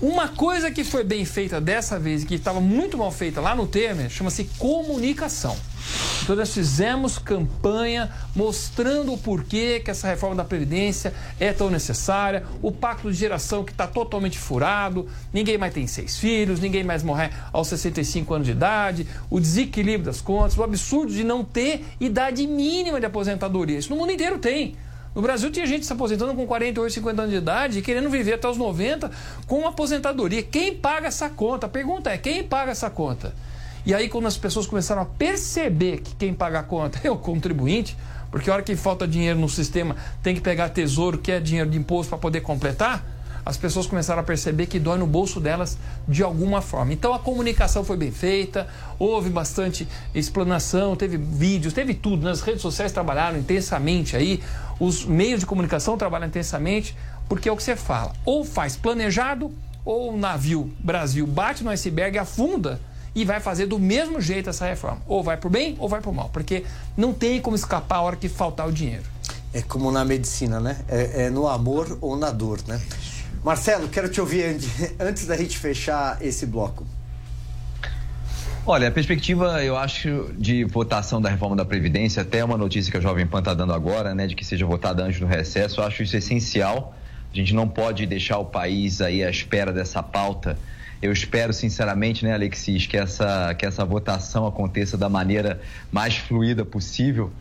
[0.00, 3.54] uma coisa que foi bem feita dessa vez e que estava muito mal feita lá
[3.54, 5.56] no Temer chama-se comunicação.
[6.22, 12.44] Então nós fizemos campanha mostrando o porquê que essa reforma da Previdência é tão necessária,
[12.62, 17.02] o pacto de geração que está totalmente furado, ninguém mais tem seis filhos, ninguém mais
[17.02, 21.84] morre aos 65 anos de idade, o desequilíbrio das contas, o absurdo de não ter
[21.98, 23.78] idade mínima de aposentadoria.
[23.78, 24.76] Isso no mundo inteiro tem.
[25.14, 28.34] No Brasil tinha gente se aposentando com 48, 50 anos de idade e querendo viver
[28.34, 29.10] até os 90
[29.46, 30.42] com uma aposentadoria.
[30.42, 31.66] Quem paga essa conta?
[31.66, 33.34] A pergunta é: quem paga essa conta?
[33.84, 37.16] E aí, quando as pessoas começaram a perceber que quem paga a conta é o
[37.16, 37.96] contribuinte,
[38.30, 41.68] porque a hora que falta dinheiro no sistema tem que pegar tesouro, que é dinheiro
[41.68, 43.04] de imposto, para poder completar,
[43.44, 46.92] as pessoas começaram a perceber que dói no bolso delas de alguma forma.
[46.92, 52.24] Então a comunicação foi bem feita, houve bastante explanação, teve vídeos, teve tudo.
[52.24, 54.42] Nas redes sociais trabalharam intensamente aí,
[54.78, 56.96] os meios de comunicação trabalham intensamente,
[57.28, 58.12] porque é o que você fala.
[58.24, 59.52] Ou faz planejado,
[59.84, 62.80] ou o navio Brasil bate no iceberg afunda
[63.14, 65.00] e vai fazer do mesmo jeito essa reforma.
[65.06, 66.64] Ou vai por bem ou vai por mal, porque
[66.96, 69.04] não tem como escapar a hora que faltar o dinheiro.
[69.52, 70.78] É como na medicina, né?
[70.88, 72.80] É, é no amor ou na dor, né?
[73.42, 74.58] Marcelo, quero te ouvir
[75.00, 76.86] antes da gente fechar esse bloco.
[78.66, 82.98] Olha, a perspectiva, eu acho, de votação da reforma da Previdência, até uma notícia que
[82.98, 85.84] a Jovem Pan está dando agora, né, de que seja votada antes do recesso, eu
[85.84, 86.94] acho isso essencial.
[87.32, 90.58] A gente não pode deixar o país aí à espera dessa pauta.
[91.00, 96.62] Eu espero, sinceramente, né, Alexis, que essa, que essa votação aconteça da maneira mais fluida
[96.62, 97.32] possível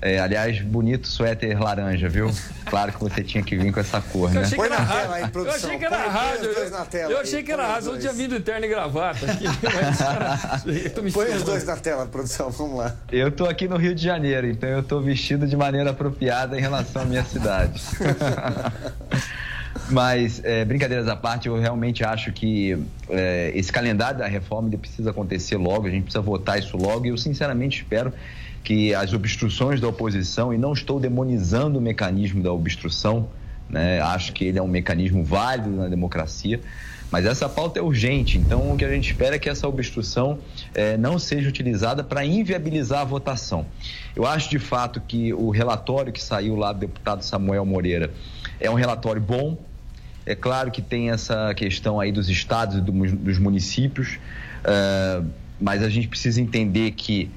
[0.00, 2.30] é, aliás, bonito suéter laranja, viu?
[2.66, 4.42] Claro que você tinha que vir com essa cor, né?
[4.56, 5.70] Põe na tela aí, produção.
[5.70, 6.50] Eu achei que era rádio.
[7.08, 9.44] Eu achei que era rádio, eu não tinha vindo terno e gravata aqui.
[9.62, 12.96] Mas, Põe os dois na tela, produção, vamos lá.
[13.12, 16.60] Eu tô aqui no Rio de Janeiro, então eu tô vestido de maneira apropriada em
[16.60, 17.80] relação à minha cidade.
[19.88, 22.76] Mas, é, brincadeiras à parte, eu realmente acho que
[23.08, 27.06] é, esse calendário da reforma ele precisa acontecer logo, a gente precisa votar isso logo
[27.06, 28.12] e eu sinceramente espero
[28.66, 33.28] que as obstruções da oposição, e não estou demonizando o mecanismo da obstrução,
[33.70, 34.00] né?
[34.00, 36.60] acho que ele é um mecanismo válido na democracia,
[37.08, 40.40] mas essa pauta é urgente, então o que a gente espera é que essa obstrução
[40.74, 43.66] eh, não seja utilizada para inviabilizar a votação.
[44.16, 48.12] Eu acho de fato que o relatório que saiu lá do deputado Samuel Moreira
[48.58, 49.56] é um relatório bom.
[50.26, 54.18] É claro que tem essa questão aí dos estados e do, dos municípios,
[54.64, 55.24] uh,
[55.60, 57.30] mas a gente precisa entender que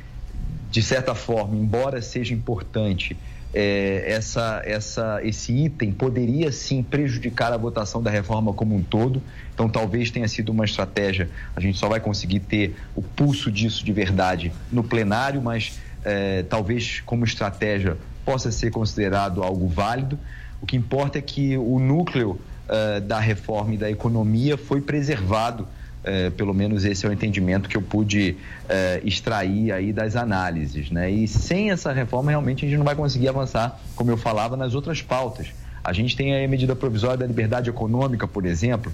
[0.69, 3.17] de certa forma, embora seja importante,
[3.53, 9.21] é, essa, essa, esse item poderia sim prejudicar a votação da reforma como um todo.
[9.53, 11.29] Então, talvez tenha sido uma estratégia.
[11.55, 16.43] A gente só vai conseguir ter o pulso disso de verdade no plenário, mas é,
[16.43, 20.19] talvez como estratégia possa ser considerado algo válido.
[20.61, 25.67] O que importa é que o núcleo uh, da reforma e da economia foi preservado.
[25.99, 30.89] Uh, pelo menos esse é o entendimento que eu pude uh, extrair aí das análises,
[30.89, 31.11] né?
[31.11, 34.73] E sem essa reforma realmente a gente não vai conseguir avançar, como eu falava, nas
[34.73, 35.47] outras pautas.
[35.83, 38.91] A gente tem a medida provisória da liberdade econômica, por exemplo,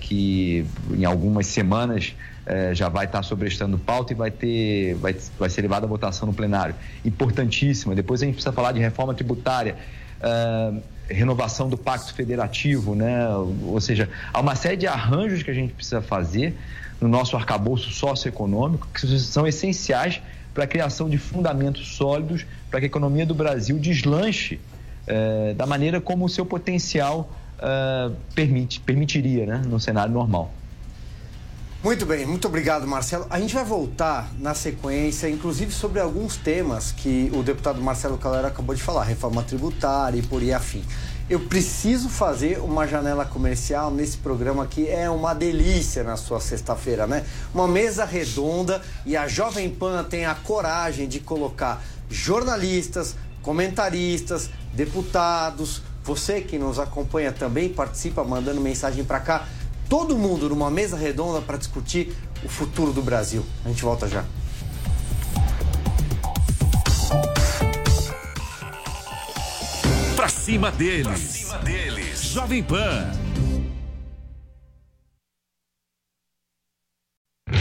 [0.00, 2.14] que em algumas semanas
[2.74, 6.34] já vai estar sobrestando pauta e vai ter, vai, vai ser levada à votação no
[6.34, 6.74] plenário.
[7.04, 7.94] Importantíssima.
[7.94, 9.76] Depois a gente precisa falar de reforma tributária
[11.08, 13.28] renovação do pacto federativo, né?
[13.66, 16.56] Ou seja, há uma série de arranjos que a gente precisa fazer
[17.00, 20.20] no nosso arcabouço socioeconômico que são essenciais
[20.54, 24.60] para a criação de fundamentos sólidos para que a economia do Brasil deslanche
[25.06, 29.62] eh, da maneira como o seu potencial eh, permite, permitiria, né?
[29.66, 30.54] No cenário normal.
[31.84, 33.26] Muito bem, muito obrigado, Marcelo.
[33.28, 38.48] A gente vai voltar na sequência, inclusive sobre alguns temas que o deputado Marcelo Calera
[38.48, 40.82] acabou de falar, reforma tributária e por aí afim.
[41.28, 47.06] Eu preciso fazer uma janela comercial nesse programa que é uma delícia na sua sexta-feira,
[47.06, 47.22] né?
[47.52, 55.82] Uma mesa redonda e a Jovem Pan tem a coragem de colocar jornalistas, comentaristas, deputados,
[56.04, 59.48] você que nos acompanha também participa mandando mensagem para cá
[59.88, 63.44] todo mundo numa mesa redonda para discutir o futuro do Brasil.
[63.64, 64.24] A gente volta já.
[70.16, 71.06] Pra cima deles.
[71.06, 72.22] Pra cima deles.
[72.22, 73.23] Jovem Pan.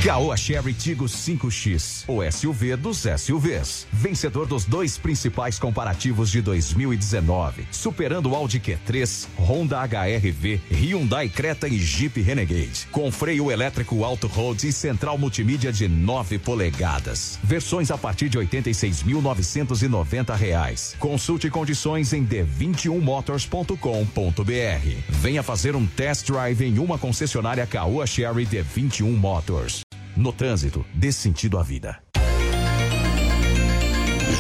[0.04, 3.88] Caoa Sherry Tigo 5X, o SUV dos SUVs.
[3.90, 11.70] Vencedor dos dois principais comparativos de 2019, superando o Audi Q3, Honda HRV, Hyundai Creta
[11.70, 12.86] e Jeep Renegade.
[12.92, 17.40] Com freio elétrico Auto Road e central multimídia de 9 polegadas.
[17.42, 20.98] Versões a partir de 86.990 reais.
[21.00, 24.98] Consulte condições em d21motors.com.br.
[25.08, 29.82] Venha fazer um test drive em uma concessionária Caoa Sherry D21 Motors.
[30.16, 32.00] No trânsito, dê sentido à vida.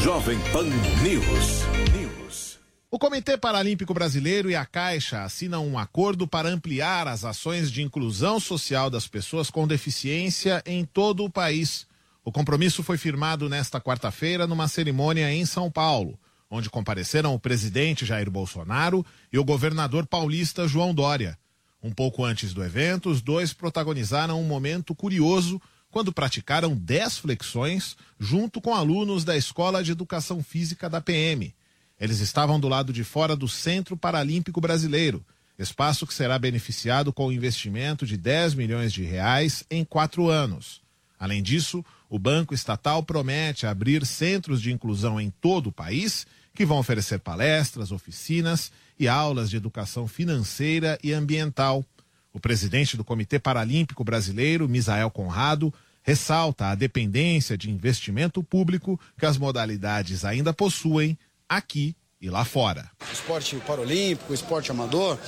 [0.03, 0.65] Jovem Pan
[1.01, 1.63] News.
[1.97, 2.59] News.
[2.91, 7.81] O Comitê Paralímpico Brasileiro e a Caixa assinam um acordo para ampliar as ações de
[7.81, 11.87] inclusão social das pessoas com deficiência em todo o país.
[12.23, 16.19] O compromisso foi firmado nesta quarta-feira numa cerimônia em São Paulo,
[16.51, 21.35] onde compareceram o presidente Jair Bolsonaro e o governador paulista João Dória.
[21.83, 27.97] Um pouco antes do evento, os dois protagonizaram um momento curioso quando praticaram 10 flexões
[28.17, 31.53] junto com alunos da Escola de Educação Física da PM.
[31.99, 35.23] Eles estavam do lado de fora do Centro Paralímpico Brasileiro,
[35.59, 40.81] espaço que será beneficiado com o investimento de 10 milhões de reais em quatro anos.
[41.19, 46.65] Além disso, o Banco Estatal promete abrir centros de inclusão em todo o país que
[46.65, 48.71] vão oferecer palestras, oficinas
[49.03, 51.83] e aulas de educação financeira e ambiental.
[52.31, 59.25] O presidente do Comitê Paralímpico Brasileiro, Misael Conrado, ressalta a dependência de investimento público que
[59.25, 61.17] as modalidades ainda possuem
[61.49, 62.89] aqui e lá fora.
[63.01, 65.19] O esporte paralímpico, o esporte amador,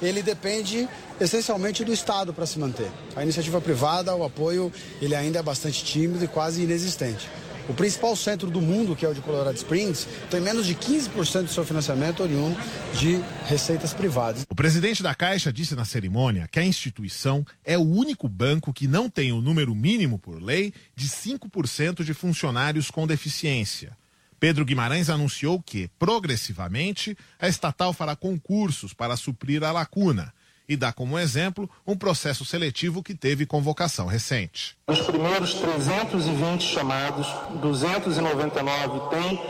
[0.00, 0.88] ele depende
[1.20, 2.90] essencialmente do Estado para se manter.
[3.16, 7.28] A iniciativa privada, o apoio, ele ainda é bastante tímido e quase inexistente.
[7.68, 11.44] O principal centro do mundo, que é o de Colorado Springs, tem menos de 15%
[11.44, 12.58] do seu financiamento oriundo
[12.92, 14.44] de receitas privadas.
[14.50, 18.86] O presidente da Caixa disse na cerimônia que a instituição é o único banco que
[18.86, 23.96] não tem o número mínimo por lei de 5% de funcionários com deficiência.
[24.38, 30.33] Pedro Guimarães anunciou que, progressivamente, a estatal fará concursos para suprir a lacuna
[30.68, 34.76] e dá como exemplo um processo seletivo que teve convocação recente.
[34.88, 37.26] Nos primeiros 320 chamados,
[37.60, 39.40] 299 têm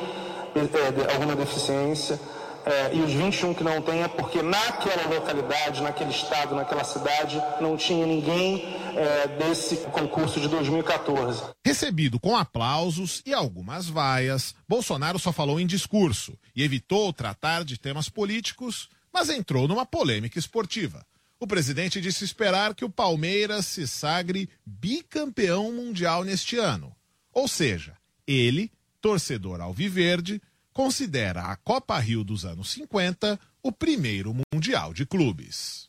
[0.57, 2.21] é, alguma deficiência.
[2.67, 7.41] É, e os 21 que não têm é porque naquela localidade, naquele estado, naquela cidade,
[7.61, 8.65] não tinha ninguém
[8.97, 11.43] é, desse concurso de 2014.
[11.63, 17.79] Recebido com aplausos e algumas vaias, Bolsonaro só falou em discurso e evitou tratar de
[17.79, 21.07] temas políticos mas entrou numa polêmica esportiva.
[21.39, 26.93] O presidente disse esperar que o Palmeiras se sagre bicampeão mundial neste ano.
[27.33, 27.97] Ou seja,
[28.27, 35.89] ele, torcedor alviverde, considera a Copa Rio dos anos 50 o primeiro mundial de clubes.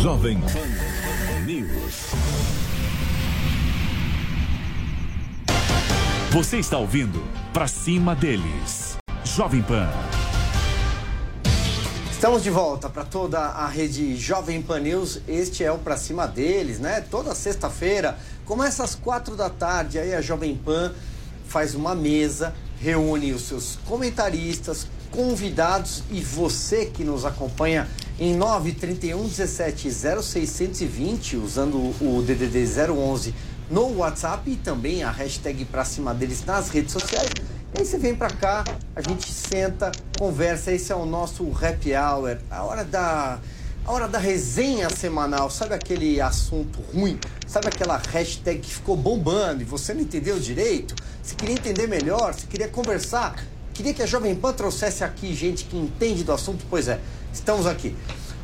[0.00, 2.10] Jovem Pan News.
[6.30, 7.20] Você está ouvindo
[7.52, 8.96] Pra Cima Deles.
[9.24, 9.88] Jovem Pan.
[12.20, 15.22] Estamos de volta para toda a rede Jovem Pan News.
[15.26, 17.00] Este é o Pra Cima deles, né?
[17.00, 20.92] Toda sexta-feira, começa às quatro da tarde, aí a Jovem Pan
[21.48, 29.26] faz uma mesa, reúne os seus comentaristas, convidados e você que nos acompanha em 931
[29.26, 33.34] 17 0620, usando o DDD 011
[33.70, 37.30] no WhatsApp e também a hashtag pra cima deles nas redes sociais.
[37.72, 38.64] E aí você vem pra cá,
[38.96, 40.72] a gente senta, conversa.
[40.72, 43.38] Esse é o nosso happy hour, a hora da,
[43.84, 45.48] a hora da resenha semanal.
[45.50, 47.18] Sabe aquele assunto ruim?
[47.46, 50.96] Sabe aquela hashtag que ficou bombando e você não entendeu direito?
[51.22, 52.34] Você queria entender melhor?
[52.34, 53.40] Você queria conversar?
[53.72, 56.66] Queria que a Jovem Pan trouxesse aqui gente que entende do assunto?
[56.68, 56.98] Pois é,
[57.32, 57.96] estamos aqui.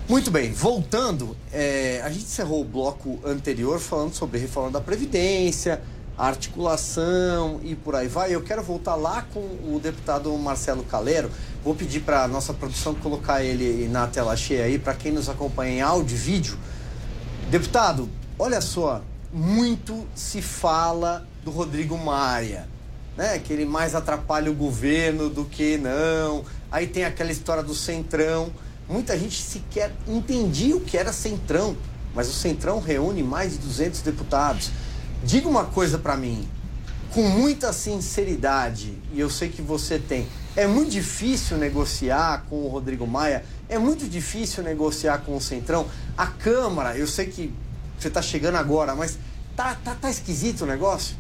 [0.09, 5.83] Muito bem, voltando, é, a gente encerrou o bloco anterior falando sobre reforma da Previdência,
[6.17, 8.35] articulação e por aí vai.
[8.35, 11.31] Eu quero voltar lá com o deputado Marcelo Calero.
[11.63, 15.29] Vou pedir para a nossa produção colocar ele na tela cheia aí, para quem nos
[15.29, 16.59] acompanha em áudio e vídeo.
[17.51, 18.09] Deputado,
[18.39, 19.03] olha só,
[19.33, 22.69] muito se fala do Rodrigo Maia,
[23.17, 23.39] né?
[23.39, 26.45] Que ele mais atrapalha o governo do que não.
[26.71, 28.51] Aí tem aquela história do Centrão.
[28.89, 31.77] Muita gente sequer entendia o que era Centrão,
[32.15, 34.71] mas o Centrão reúne mais de 200 deputados.
[35.27, 36.47] Diga uma coisa para mim,
[37.13, 40.25] com muita sinceridade, e eu sei que você tem,
[40.55, 45.89] é muito difícil negociar com o Rodrigo Maia, é muito difícil negociar com o Centrão.
[46.17, 47.53] A Câmara, eu sei que
[47.99, 49.19] você está chegando agora, mas
[49.57, 51.17] tá, tá, tá esquisito o negócio?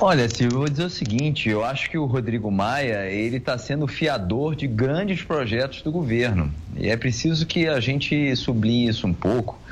[0.00, 3.58] Olha, Silvio, eu vou dizer o seguinte, eu acho que o Rodrigo Maia, ele está
[3.58, 6.54] sendo fiador de grandes projetos do governo.
[6.76, 9.65] E é preciso que a gente sublinhe isso um pouco.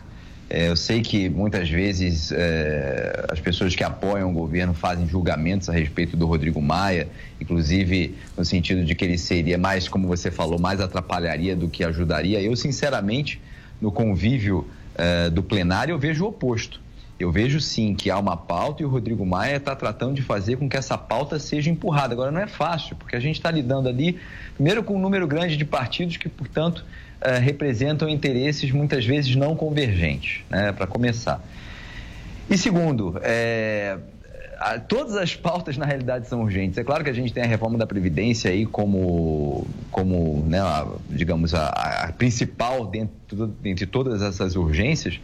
[0.49, 5.69] É, eu sei que muitas vezes é, as pessoas que apoiam o governo fazem julgamentos
[5.69, 7.09] a respeito do Rodrigo Maia,
[7.41, 11.83] inclusive no sentido de que ele seria mais, como você falou, mais atrapalharia do que
[11.83, 12.41] ajudaria.
[12.43, 13.41] Eu, sinceramente,
[13.81, 16.84] no convívio é, do plenário, eu vejo o oposto.
[17.19, 20.57] Eu vejo sim que há uma pauta e o Rodrigo Maia está tratando de fazer
[20.57, 22.13] com que essa pauta seja empurrada.
[22.13, 24.19] Agora, não é fácil, porque a gente está lidando ali,
[24.55, 26.85] primeiro, com um número grande de partidos que, portanto,
[27.21, 31.41] eh, representam interesses muitas vezes não convergentes, né, para começar.
[32.51, 33.97] E segundo, é,
[34.89, 36.77] todas as pautas na realidade são urgentes.
[36.79, 40.87] É claro que a gente tem a reforma da Previdência aí como, como né, a,
[41.09, 45.19] digamos, a, a principal dentro, dentre todas essas urgências,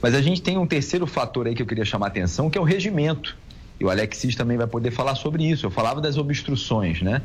[0.00, 2.56] mas a gente tem um terceiro fator aí que eu queria chamar a atenção, que
[2.56, 3.36] é o regimento.
[3.80, 5.66] E o Alexis também vai poder falar sobre isso.
[5.66, 7.22] Eu falava das obstruções, né?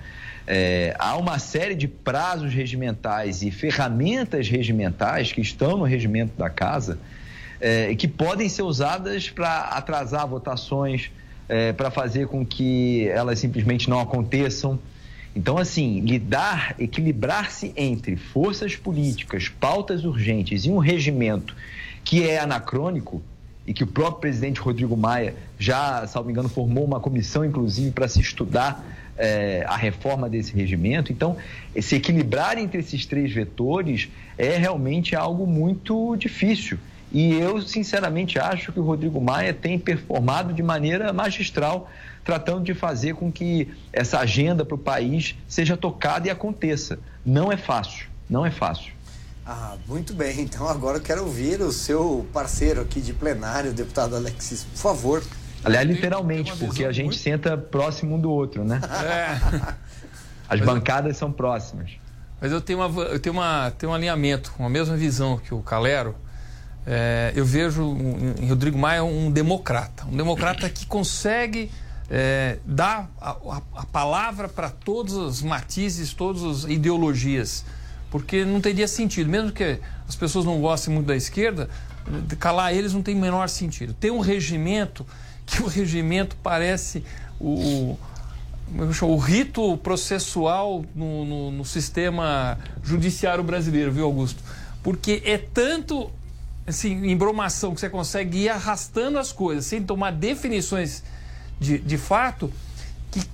[0.48, 6.50] É, há uma série de prazos regimentais e ferramentas regimentais que estão no regimento da
[6.50, 6.98] casa
[7.60, 11.12] é, que podem ser usadas para atrasar votações,
[11.50, 14.80] é, para fazer com que elas simplesmente não aconteçam.
[15.36, 21.56] Então, assim, lidar, equilibrar-se entre forças políticas, pautas urgentes e um regimento
[22.08, 23.22] que é anacrônico
[23.66, 28.08] e que o próprio presidente Rodrigo Maia já, salvo engano, formou uma comissão, inclusive, para
[28.08, 28.82] se estudar
[29.18, 31.12] é, a reforma desse regimento.
[31.12, 31.36] Então,
[31.82, 36.80] se equilibrar entre esses três vetores é realmente algo muito difícil.
[37.12, 41.92] E eu, sinceramente, acho que o Rodrigo Maia tem performado de maneira magistral,
[42.24, 47.00] tratando de fazer com que essa agenda para o país seja tocada e aconteça.
[47.26, 48.97] Não é fácil, não é fácil.
[49.48, 50.42] Ah, muito bem.
[50.48, 54.78] Então agora eu quero ouvir o seu parceiro aqui de plenário, o deputado Alexis, por
[54.78, 55.24] favor.
[55.64, 58.82] Aliás, literalmente, porque a gente senta próximo um do outro, né?
[59.04, 59.78] É.
[60.50, 61.20] As Mas bancadas eu...
[61.20, 61.92] são próximas.
[62.40, 65.54] Mas eu tenho, uma, eu tenho, uma, tenho um alinhamento, com a mesma visão que
[65.54, 66.16] o Calero.
[66.86, 67.84] É, eu vejo
[68.40, 70.06] em Rodrigo Maia um democrata.
[70.06, 71.70] Um democrata que consegue
[72.10, 77.66] é, dar a, a, a palavra para todos os matizes, todas as ideologias
[78.10, 79.30] porque não teria sentido.
[79.30, 81.70] Mesmo que as pessoas não gostem muito da esquerda,
[82.40, 83.94] calar eles não tem o menor sentido.
[83.94, 85.06] Tem um regimento
[85.46, 87.04] que o regimento parece
[87.40, 87.98] o,
[88.74, 94.44] o, o rito processual no, no, no, sistema judiciário brasileiro, viu, Augusto?
[94.84, 96.12] Porque é tanto
[96.66, 101.02] assim, embromação que você consegue ir arrastando as coisas sem tomar definições
[101.60, 102.52] de, de fato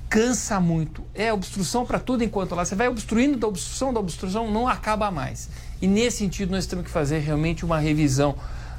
[0.09, 1.03] cansa muito.
[1.13, 2.63] É obstrução para tudo enquanto lá.
[2.63, 5.49] Você vai obstruindo da obstrução, da obstrução, não acaba mais.
[5.81, 8.35] E nesse sentido nós temos que fazer realmente uma revisão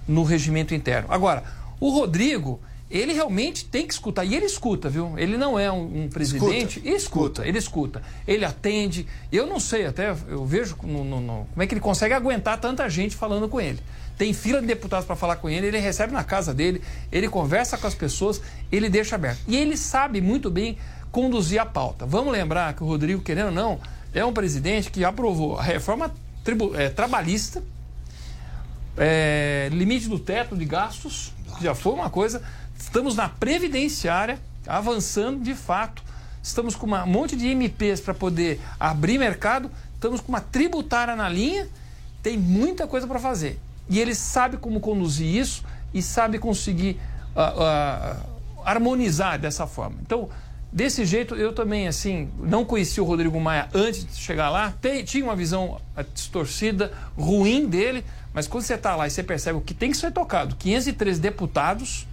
[0.07, 1.09] no regimento interno.
[1.11, 1.43] Agora,
[1.81, 4.25] o Rodrigo, ele realmente tem que escutar.
[4.25, 5.19] E ele escuta, viu?
[5.19, 6.79] Ele não é um, um presidente.
[6.79, 6.97] Escuta.
[6.97, 7.49] escuta.
[7.49, 8.03] ele escuta.
[8.27, 9.07] Ele atende.
[9.33, 12.61] Eu não sei, até eu vejo no, no, no, como é que ele consegue aguentar
[12.61, 13.81] tanta gente falando com ele
[14.17, 16.81] tem fila de deputados para falar com ele, ele recebe na casa dele,
[17.11, 18.41] ele conversa com as pessoas,
[18.71, 19.41] ele deixa aberto.
[19.47, 20.79] E ele sabe muito bem
[21.15, 22.05] conduzir a pauta.
[22.05, 23.81] Vamos lembrar que o Rodrigo, querendo ou não,
[24.13, 26.13] é um presidente que aprovou a reforma
[26.43, 27.63] tribu, é, trabalhista,
[28.99, 32.43] é, limite do teto de gastos, que já foi uma coisa.
[32.77, 36.03] Estamos na previdenciária, avançando de fato
[36.43, 41.17] estamos com uma, um monte de MPs para poder abrir mercado, estamos com uma tributária
[41.17, 41.67] na linha,
[42.23, 43.59] tem muita coisa para fazer.
[43.89, 47.01] E ele sabe como conduzir isso e sabe conseguir
[47.35, 49.97] uh, uh, harmonizar dessa forma.
[50.03, 50.29] Então,
[50.75, 55.05] desse jeito, eu também, assim, não conheci o Rodrigo Maia antes de chegar lá, tem,
[55.05, 55.81] tinha uma visão
[56.13, 59.97] distorcida, ruim dele, mas quando você está lá e você percebe o que tem que
[59.97, 62.09] ser tocado, 503 deputados,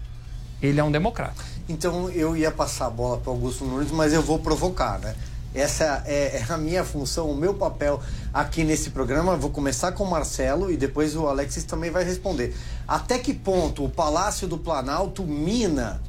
[0.62, 1.44] ele é um democrata.
[1.68, 5.16] Então eu ia passar a bola para Augusto Nunes, mas eu vou provocar, né?
[5.56, 8.00] Essa é, é, a minha função, o meu papel
[8.34, 9.36] aqui nesse programa.
[9.36, 12.56] Vou começar com o Marcelo e depois o Alexis também vai responder.
[12.88, 16.02] Até que ponto o Palácio do Planalto mina,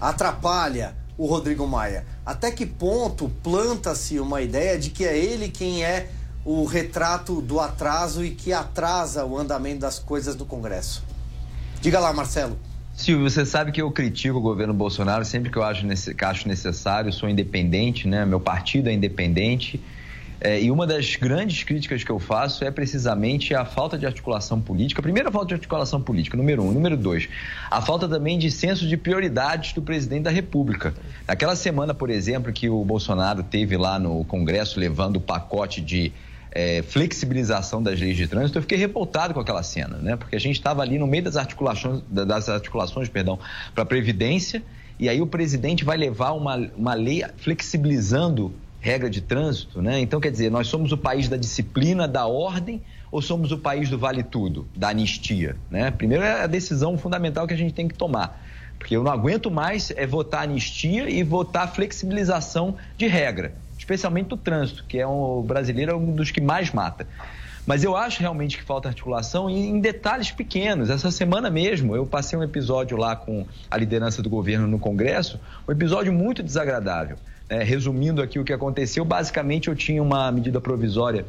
[0.00, 2.04] atrapalha o Rodrigo Maia?
[2.24, 6.10] Até que ponto planta-se uma ideia de que é ele quem é
[6.44, 11.04] o retrato do atraso e que atrasa o andamento das coisas no Congresso?
[11.80, 12.58] Diga lá, Marcelo.
[12.94, 15.84] Silvio, você sabe que eu critico o governo Bolsonaro sempre que eu acho,
[16.22, 18.24] acho necessário, sou independente, né?
[18.24, 19.82] Meu partido é independente.
[20.40, 24.60] É, e uma das grandes críticas que eu faço é precisamente a falta de articulação
[24.60, 25.00] política.
[25.00, 26.72] Primeiro, a falta de articulação política, número um.
[26.72, 27.28] Número dois,
[27.70, 30.94] a falta também de senso de prioridades do presidente da República.
[31.26, 36.12] Naquela semana, por exemplo, que o Bolsonaro teve lá no Congresso levando o pacote de
[36.52, 40.16] é, flexibilização das leis de trânsito, eu fiquei revoltado com aquela cena, né?
[40.16, 43.38] Porque a gente estava ali no meio das articulações, das articulações, perdão,
[43.74, 44.62] para Previdência,
[44.98, 48.54] e aí o presidente vai levar uma, uma lei flexibilizando
[48.86, 50.00] regra de trânsito, né?
[50.00, 52.80] Então, quer dizer, nós somos o país da disciplina, da ordem,
[53.10, 55.90] ou somos o país do vale tudo, da anistia, né?
[55.90, 58.42] Primeiro é a decisão fundamental que a gente tem que tomar.
[58.78, 63.54] Porque eu não aguento mais é votar anistia e votar flexibilização de regra
[63.86, 67.06] especialmente do trânsito, que é um, o brasileiro é um dos que mais mata.
[67.64, 70.88] Mas eu acho realmente que falta articulação em, detalhes pequenos.
[70.88, 75.40] Essa semana mesmo eu passei um episódio lá com a liderança do governo no Congresso,
[75.68, 77.16] um episódio muito desagradável.
[77.48, 81.24] É, resumindo aqui o que aconteceu, basicamente eu tinha uma medida provisória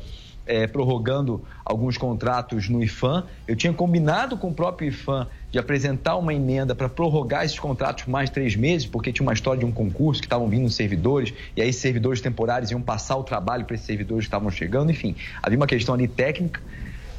[0.47, 3.25] é, prorrogando alguns contratos no IFAM.
[3.47, 8.05] Eu tinha combinado com o próprio IFAM de apresentar uma emenda para prorrogar esses contratos
[8.05, 11.61] mais três meses, porque tinha uma história de um concurso que estavam vindo servidores, e
[11.61, 15.57] aí servidores temporários iam passar o trabalho para esses servidores que estavam chegando, enfim, havia
[15.57, 16.61] uma questão ali técnica.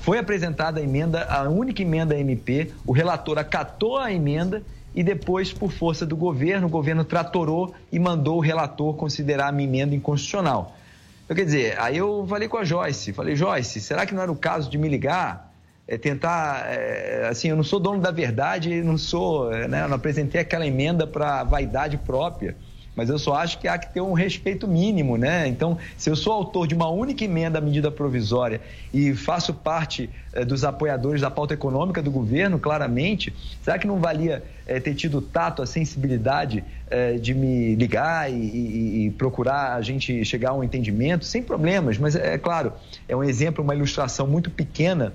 [0.00, 4.62] Foi apresentada a emenda, a única emenda MP, o relator acatou a emenda
[4.98, 9.62] e depois, por força do governo, o governo tratorou e mandou o relator considerar a
[9.62, 10.76] emenda inconstitucional.
[11.24, 14.32] Então, quer dizer, aí eu falei com a Joyce, falei, Joyce, será que não era
[14.32, 15.54] o caso de me ligar?
[15.86, 19.88] É, tentar, é, assim, eu não sou dono da verdade, não sou, é, né, eu
[19.88, 22.56] não apresentei aquela emenda para vaidade própria
[22.98, 25.46] mas eu só acho que há que ter um respeito mínimo, né?
[25.46, 28.60] Então, se eu sou autor de uma única emenda à medida provisória
[28.92, 33.32] e faço parte eh, dos apoiadores da pauta econômica do governo, claramente,
[33.62, 38.28] será que não valia eh, ter tido o tato, a sensibilidade eh, de me ligar
[38.32, 41.98] e, e, e, procurar a gente chegar a um entendimento sem problemas?
[41.98, 42.72] Mas é claro,
[43.08, 45.12] é um exemplo, uma ilustração muito pequena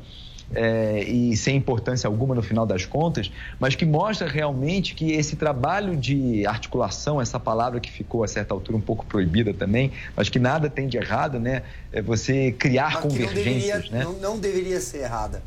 [0.56, 5.36] é, e sem importância alguma no final das contas, mas que mostra realmente que esse
[5.36, 10.30] trabalho de articulação, essa palavra que ficou a certa altura um pouco proibida também, mas
[10.30, 11.64] que nada tem de errado, né?
[11.92, 14.04] É você criar mas convergências, não deveria, né?
[14.04, 15.42] Não, não, deveria ser errada.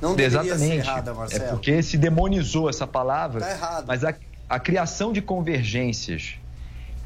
[0.00, 0.82] Não deveria Exatamente.
[0.82, 1.44] ser errada, Marcelo.
[1.44, 3.84] É porque se demonizou essa palavra, tá errado.
[3.86, 4.14] mas a,
[4.48, 6.34] a criação de convergências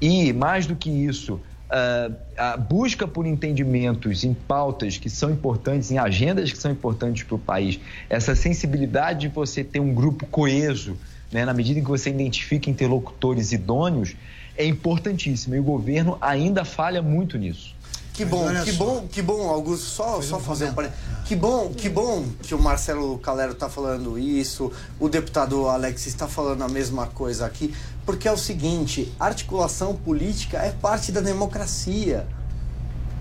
[0.01, 1.41] e, mais do que isso,
[1.71, 7.25] Uh, a busca por entendimentos em pautas que são importantes, em agendas que são importantes
[7.25, 10.97] para o país, essa sensibilidade de você ter um grupo coeso,
[11.31, 14.16] né, na medida em que você identifica interlocutores idôneos,
[14.57, 15.55] é importantíssimo.
[15.55, 17.78] E o governo ainda falha muito nisso.
[18.19, 18.85] Que bom, que só.
[18.85, 19.87] bom, que bom, Augusto.
[19.87, 21.05] Só, só fazer um parênteses.
[21.25, 26.27] Que bom, que bom que o Marcelo Calero está falando isso, o deputado Alex está
[26.27, 27.73] falando a mesma coisa aqui,
[28.05, 32.27] porque é o seguinte: articulação política é parte da democracia.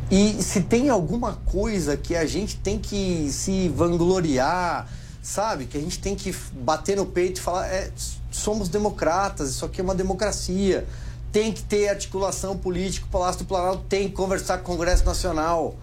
[0.09, 4.89] E se tem alguma coisa que a gente tem que se vangloriar,
[5.21, 5.67] sabe?
[5.67, 7.91] Que a gente tem que bater no peito e falar: é,
[8.31, 10.87] somos democratas, isso aqui é uma democracia.
[11.31, 15.05] Tem que ter articulação política, o Palácio do Planalto tem que conversar com o Congresso
[15.05, 15.75] Nacional.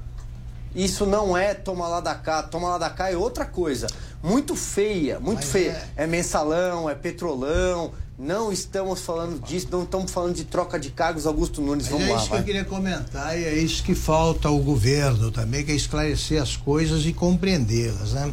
[0.74, 2.42] Isso não é toma lá da cá.
[2.42, 3.86] Toma lá da cá é outra coisa.
[4.22, 5.88] Muito feia, muito Mas feia.
[5.96, 6.04] É...
[6.04, 11.26] é mensalão, é petrolão, não estamos falando disso, não estamos falando de troca de cargos,
[11.26, 11.88] Augusto Nunes.
[11.88, 12.14] Vamos é lá.
[12.14, 12.38] É isso vai.
[12.38, 16.40] que eu queria comentar e é isso que falta ao governo também, que é esclarecer
[16.40, 18.32] as coisas e compreendê-las, né?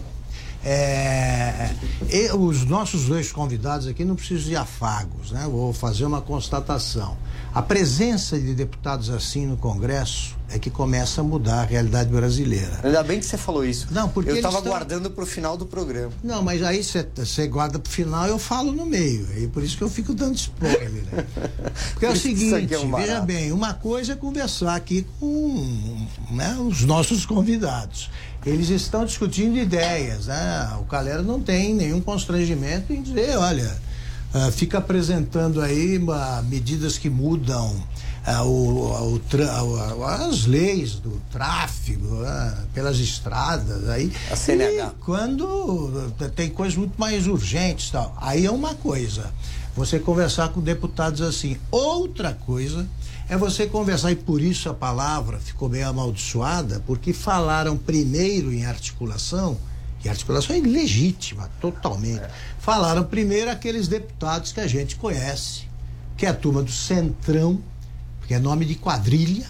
[0.64, 1.74] É,
[2.34, 5.48] os nossos dois convidados aqui não precisam de afagos, né?
[5.50, 7.18] Vou fazer uma constatação.
[7.54, 12.80] A presença de deputados assim no Congresso é que começa a mudar a realidade brasileira.
[12.84, 13.88] Ainda bem que você falou isso.
[13.92, 16.12] Não, porque eu estava estão- guardando para o final do programa.
[16.24, 19.28] Não, mas aí você guarda pro final eu falo no meio.
[19.38, 21.04] E por isso que eu fico dando spoiler.
[21.12, 21.26] Né?
[21.92, 26.58] Porque é o seguinte, é um veja bem, uma coisa é conversar aqui com né,
[26.60, 28.10] os nossos convidados.
[28.46, 30.76] Eles estão discutindo ideias, né?
[30.80, 33.72] O Calero não tem nenhum constrangimento em dizer, olha,
[34.34, 37.76] ah, fica apresentando aí ah, medidas que mudam
[38.26, 44.94] ah, o, o tra- o- as leis do tráfego ah, pelas estradas aí A CNH.
[44.98, 48.16] E quando tem coisas muito mais urgentes tal.
[48.20, 49.32] Aí é uma coisa
[49.76, 51.58] você conversar com deputados assim.
[51.72, 52.86] Outra coisa
[53.30, 58.66] é você conversar e por isso a palavra ficou bem amaldiçoada porque falaram primeiro em
[58.66, 59.58] articulação
[60.04, 62.24] e articulação é ilegítima totalmente.
[62.60, 65.64] Falaram primeiro aqueles deputados que a gente conhece
[66.18, 67.60] que é a turma do Centrão
[68.32, 69.46] que é nome de quadrilha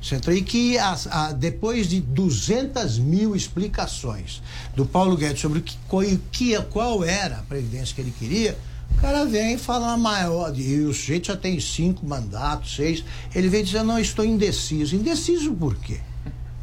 [0.00, 4.40] Centrão, e que as- a- depois de 200 mil explicações
[4.74, 6.02] do Paulo Guedes sobre o que, qual,
[6.32, 8.56] que- qual era a previdência que ele queria,
[8.92, 13.04] o cara vem falar maior, e o sujeito já tem cinco mandatos, seis,
[13.34, 14.94] ele vem dizer, não, estou indeciso.
[14.96, 16.00] Indeciso por quê?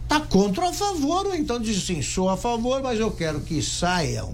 [0.04, 3.42] Está contra ou a favor, ou então diz assim, sou a favor, mas eu quero
[3.42, 4.34] que saiam,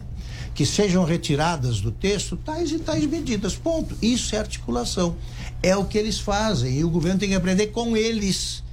[0.54, 3.56] que sejam retiradas do texto tais e tais medidas.
[3.56, 3.95] Ponto.
[4.02, 5.16] Isso é articulação.
[5.64, 8.64] É o que eles fazem e o governo tem que aprender com eles,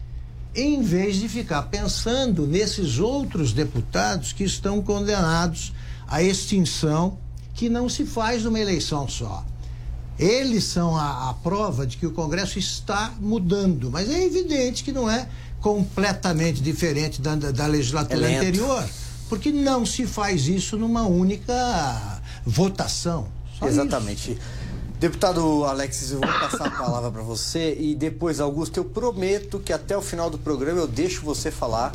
[0.55, 5.73] em vez de ficar pensando nesses outros deputados que estão condenados
[6.07, 7.19] à extinção,
[7.55, 9.45] que não se faz numa eleição só.
[10.19, 14.91] Eles são a, a prova de que o Congresso está mudando, mas é evidente que
[14.91, 15.29] não é
[15.61, 18.89] completamente diferente da, da, legislatura É anterior,
[19.29, 23.29] porque não se faz isso numa única votação.
[23.59, 24.39] Só Exatamente.
[24.99, 29.73] Deputado Alexis, eu vou passar a palavra para você e depois, Augusto, eu prometo que
[29.73, 31.95] até o final do programa eu deixo você falar.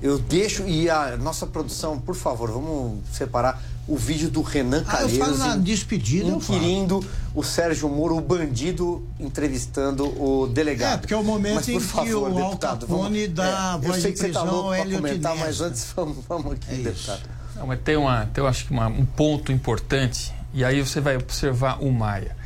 [0.00, 5.02] Eu deixo e a nossa produção, por favor, vamos separar o vídeo do Renan Ah,
[5.02, 6.58] eu Calheiros falo na despedida, eu falo.
[6.58, 10.94] inquirindo o Sérgio Moro, o bandido, entrevistando o delegado.
[10.94, 13.88] É, porque é o momento Mas, em que favor, o Al deputado, Capone dá eu
[13.88, 16.66] voz sei de que você tá prisão louco para comentar, mas antes vamos, vamos aqui,
[16.70, 17.20] É deputado.
[17.54, 21.00] Não, mas tem, uma, tem eu acho que uma- um ponto importante, e aí você
[21.00, 22.36] vai observar o Maia.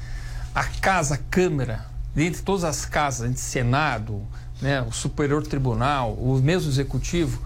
[0.55, 4.21] A casa, a Câmara, dentre todas as casas, entre Senado,
[4.61, 7.41] né, o Superior Tribunal, o mesmo Executivo,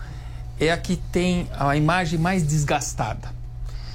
[0.58, 3.32] é a que tem a imagem mais desgastada.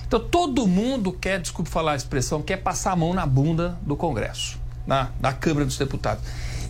[0.09, 3.95] Então todo mundo quer, desculpe falar a expressão, quer passar a mão na bunda do
[3.95, 4.57] Congresso,
[4.87, 6.23] na, da Câmara dos Deputados.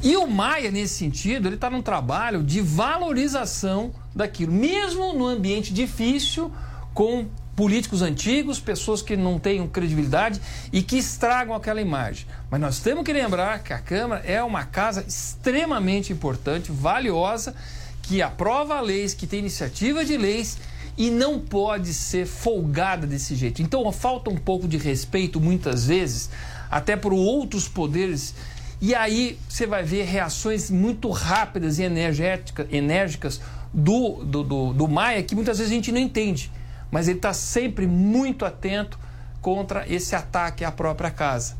[0.03, 5.73] E o Maia, nesse sentido, ele está num trabalho de valorização daquilo, mesmo no ambiente
[5.73, 6.51] difícil,
[6.93, 10.41] com políticos antigos, pessoas que não tenham credibilidade
[10.73, 12.27] e que estragam aquela imagem.
[12.51, 17.55] Mas nós temos que lembrar que a Câmara é uma casa extremamente importante, valiosa,
[18.01, 20.57] que aprova leis, que tem iniciativa de leis
[20.99, 23.61] e não pode ser folgada desse jeito.
[23.61, 26.29] Então falta um pouco de respeito muitas vezes,
[26.69, 28.35] até por outros poderes.
[28.81, 33.39] E aí você vai ver reações muito rápidas e energética, enérgicas
[33.73, 36.51] do, do, do, do Maia, que muitas vezes a gente não entende.
[36.91, 38.99] Mas ele está sempre muito atento
[39.41, 41.55] contra esse ataque à própria casa.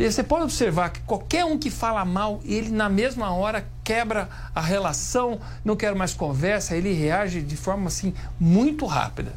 [0.00, 4.30] E você pode observar que qualquer um que fala mal, ele na mesma hora quebra
[4.54, 9.30] a relação, não quer mais conversa, ele reage de forma assim muito rápida.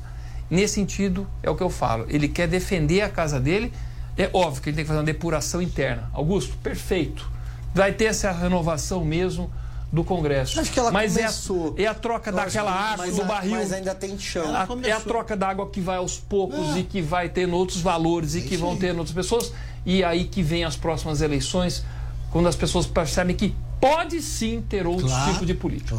[0.49, 2.05] Nesse sentido, é o que eu falo.
[2.07, 3.73] Ele quer defender a casa dele.
[4.17, 6.09] É óbvio que ele tem que fazer uma depuração interna.
[6.13, 7.29] Augusto, perfeito.
[7.75, 9.51] Vai ter essa renovação mesmo
[9.93, 10.59] do Congresso.
[10.59, 11.75] Acho que ela mas começou.
[11.77, 13.51] É, a, é a troca daquela água, do barril.
[13.51, 14.47] mas ainda tem chão.
[14.55, 15.01] A- é a começou.
[15.03, 16.79] troca d'água que vai aos poucos É.
[16.79, 19.53] e que vai tendo outros valores e que vão tendo outras pessoas.
[19.85, 21.83] E aí que vem as próximas eleições,
[22.31, 25.95] quando as pessoas percebem que pode sim ter outros Claro, tipos de política.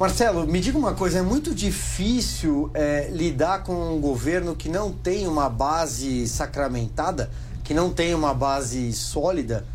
[0.00, 4.92] Marcelo, me diga uma coisa, é muito difícil é, lidar com um governo que não
[4.92, 7.30] tem uma base sacramentada,
[7.64, 9.66] que não tem uma base sólida.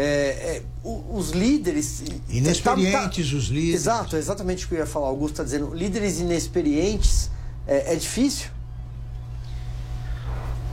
[0.00, 2.04] É, é, os líderes.
[2.28, 3.80] Inexperientes os líderes.
[3.80, 5.06] Exato, exatamente o que eu ia falar.
[5.06, 5.74] O Augusto está dizendo.
[5.74, 7.28] Líderes inexperientes
[7.66, 8.48] é, é difícil.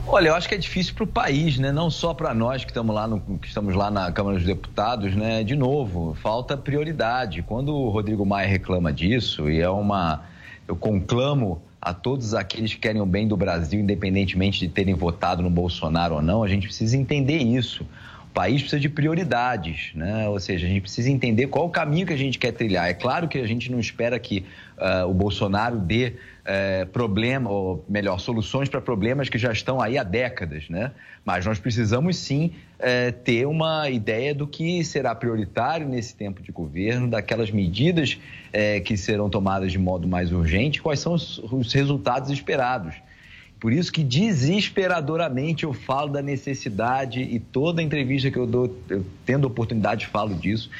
[0.06, 1.72] Olha, eu acho que é difícil para o país, né?
[1.72, 5.16] Não só para nós que estamos lá no, que estamos lá na Câmara dos Deputados,
[5.16, 5.42] né?
[5.42, 7.42] De novo, falta prioridade.
[7.42, 10.22] Quando o Rodrigo Maia reclama disso e é uma,
[10.68, 15.42] eu conclamo a todos aqueles que querem o bem do Brasil, independentemente de terem votado
[15.42, 17.84] no Bolsonaro ou não, a gente precisa entender isso.
[18.36, 20.28] País precisa de prioridades, né?
[20.28, 22.86] Ou seja, a gente precisa entender qual o caminho que a gente quer trilhar.
[22.86, 24.44] É claro que a gente não espera que
[24.76, 26.12] uh, o Bolsonaro dê
[26.42, 30.92] uh, problema, ou melhor, soluções para problemas que já estão aí há décadas, né?
[31.24, 36.52] Mas nós precisamos sim uh, ter uma ideia do que será prioritário nesse tempo de
[36.52, 38.18] governo, daquelas medidas
[38.52, 42.96] eh, que serão tomadas de modo mais urgente, quais são os, os resultados esperados.
[43.58, 49.04] Por isso que desesperadoramente eu falo da necessidade e toda entrevista que eu dou, eu
[49.24, 50.70] tendo oportunidade falo disso,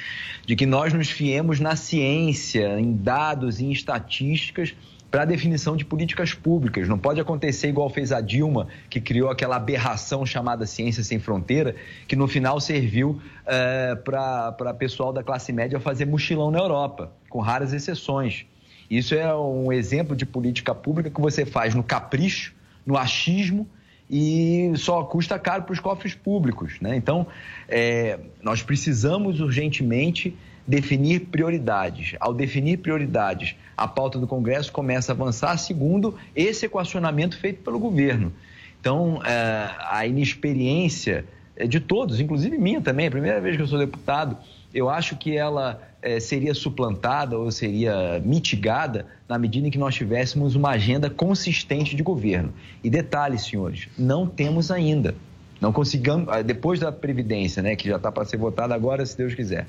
[0.44, 4.74] de que nós nos fiemos na ciência, em dados, em estatísticas
[5.10, 6.86] para a definição de políticas públicas.
[6.86, 11.74] Não pode acontecer igual fez a Dilma, que criou aquela aberração chamada ciência sem fronteira,
[12.06, 17.40] que no final serviu é, para pessoal da classe média fazer mochilão na Europa, com
[17.40, 18.44] raras exceções.
[18.90, 22.54] Isso é um exemplo de política pública que você faz no capricho
[22.86, 23.66] no achismo
[24.08, 26.78] e só custa caro para os cofres públicos.
[26.80, 26.96] Né?
[26.96, 27.26] Então,
[27.68, 32.14] é, nós precisamos urgentemente definir prioridades.
[32.20, 37.78] Ao definir prioridades, a pauta do Congresso começa a avançar segundo esse equacionamento feito pelo
[37.78, 38.32] governo.
[38.80, 41.24] Então, é, a inexperiência
[41.68, 44.36] de todos, inclusive minha também, é a primeira vez que eu sou deputado,
[44.76, 49.94] eu acho que ela é, seria suplantada ou seria mitigada na medida em que nós
[49.94, 52.52] tivéssemos uma agenda consistente de governo.
[52.84, 55.14] E detalhe, senhores, não temos ainda.
[55.58, 59.16] Não conseguimos, ah, depois da Previdência, né, que já está para ser votada agora, se
[59.16, 59.66] Deus quiser.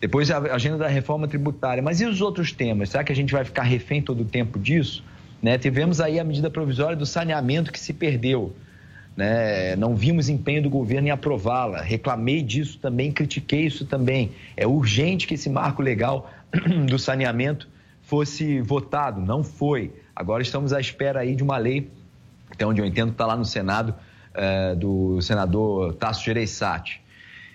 [0.00, 1.82] Depois a agenda da reforma tributária.
[1.82, 2.90] Mas e os outros temas?
[2.90, 5.02] Será que a gente vai ficar refém todo o tempo disso?
[5.42, 5.58] Né?
[5.58, 8.54] Tivemos aí a medida provisória do saneamento que se perdeu.
[9.18, 9.74] Né?
[9.74, 11.80] Não vimos empenho do governo em aprová-la.
[11.80, 14.30] Reclamei disso também, critiquei isso também.
[14.56, 16.30] É urgente que esse marco legal
[16.86, 17.68] do saneamento
[18.00, 19.20] fosse votado.
[19.20, 19.92] Não foi.
[20.14, 21.90] Agora estamos à espera aí de uma lei,
[22.48, 23.92] até onde eu entendo está lá no Senado,
[24.32, 27.02] é, do senador Tasso Gereissati.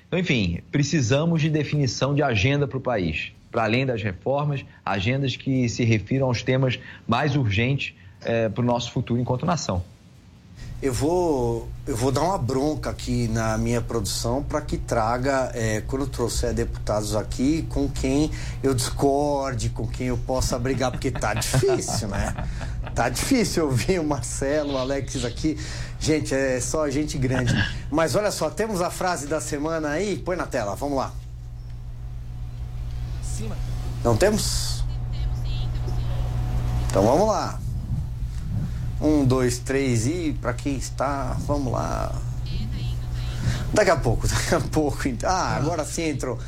[0.06, 3.32] Então, enfim, precisamos de definição de agenda para o país.
[3.50, 8.66] Para além das reformas, agendas que se refiram aos temas mais urgentes é, para o
[8.66, 9.82] nosso futuro enquanto nação
[10.84, 15.80] eu vou, eu vou dar uma bronca aqui na minha produção para que traga, é,
[15.88, 18.30] quando trouxer deputados aqui, com quem
[18.62, 22.36] eu discorde, com quem eu possa brigar, porque tá difícil, né?
[22.94, 25.58] Tá difícil ouvir o Marcelo, o Alex aqui.
[26.02, 27.56] Gente, é só gente grande.
[27.90, 31.14] Mas olha só, temos a frase da semana aí, põe na tela, vamos lá.
[33.22, 33.56] Cima.
[34.04, 34.84] Não temos?
[36.90, 37.63] Então vamos lá.
[39.02, 42.14] Um, dois, três e para quem está, vamos lá.
[43.74, 45.08] Daqui a pouco, daqui a pouco.
[45.08, 45.30] Então.
[45.30, 46.40] Ah, agora sim entrou.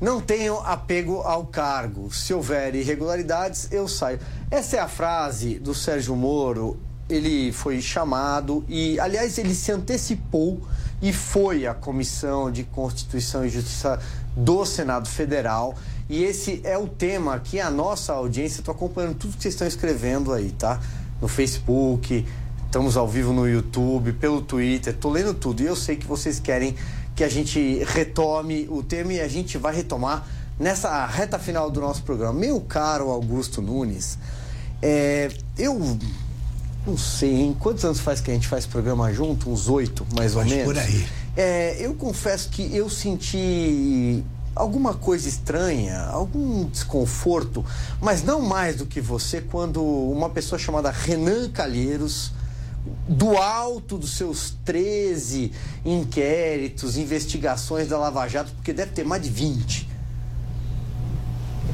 [0.00, 2.12] Não tenho apego ao cargo.
[2.12, 4.18] Se houver irregularidades, eu saio.
[4.50, 6.76] Essa é a frase do Sérgio Moro.
[7.08, 10.60] Ele foi chamado e, aliás, ele se antecipou
[11.00, 14.00] e foi à Comissão de Constituição e Justiça
[14.36, 15.76] do Senado Federal.
[16.08, 19.68] E esse é o tema que a nossa audiência, estou acompanhando tudo que vocês estão
[19.68, 20.80] escrevendo aí, tá?
[21.22, 22.26] No Facebook,
[22.66, 26.40] estamos ao vivo no YouTube, pelo Twitter, tô lendo tudo e eu sei que vocês
[26.40, 26.74] querem
[27.14, 30.26] que a gente retome o tema e a gente vai retomar
[30.58, 32.32] nessa reta final do nosso programa.
[32.32, 34.18] Meu caro Augusto Nunes,
[34.82, 35.96] é, eu
[36.84, 39.48] não sei, em quantos anos faz que a gente faz programa junto?
[39.48, 40.64] Uns oito, mais ou menos?
[40.64, 41.06] por aí.
[41.36, 44.24] É, eu confesso que eu senti
[44.54, 47.64] alguma coisa estranha, algum desconforto,
[48.00, 52.32] mas não mais do que você quando uma pessoa chamada Renan Calheiros,
[53.08, 55.52] do alto dos seus 13
[55.84, 59.88] inquéritos, investigações da Lava Jato, porque deve ter mais de 20.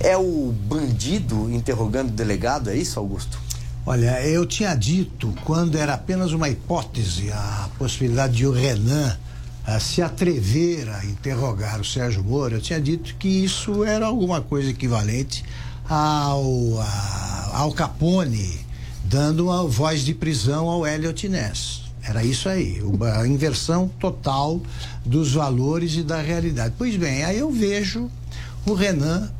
[0.00, 3.38] É o bandido interrogando o delegado, é isso, Augusto?
[3.86, 9.16] Olha, eu tinha dito, quando era apenas uma hipótese, a possibilidade de o Renan
[9.68, 14.40] a se atrever a interrogar o Sérgio Moro, eu tinha dito que isso era alguma
[14.40, 15.44] coisa equivalente
[15.86, 18.66] ao, a, ao Capone
[19.04, 21.82] dando uma voz de prisão ao Elliot Ness.
[22.02, 22.80] Era isso aí,
[23.14, 24.58] a inversão total
[25.04, 26.74] dos valores e da realidade.
[26.78, 28.10] Pois bem, aí eu vejo
[28.64, 29.30] o Renan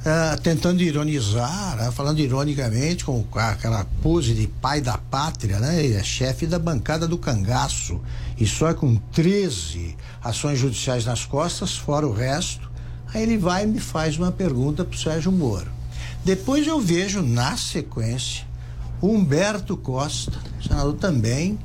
[0.00, 5.84] uh, tentando ironizar, uh, falando ironicamente, com aquela pose de pai da pátria, né?
[5.84, 8.00] Ele é chefe da bancada do cangaço.
[8.38, 12.70] E só com 13 ações judiciais nas costas, fora o resto.
[13.14, 15.70] Aí ele vai e me faz uma pergunta para o Sérgio Moro.
[16.24, 18.44] Depois eu vejo, na sequência,
[19.00, 21.58] Humberto Costa, senador também,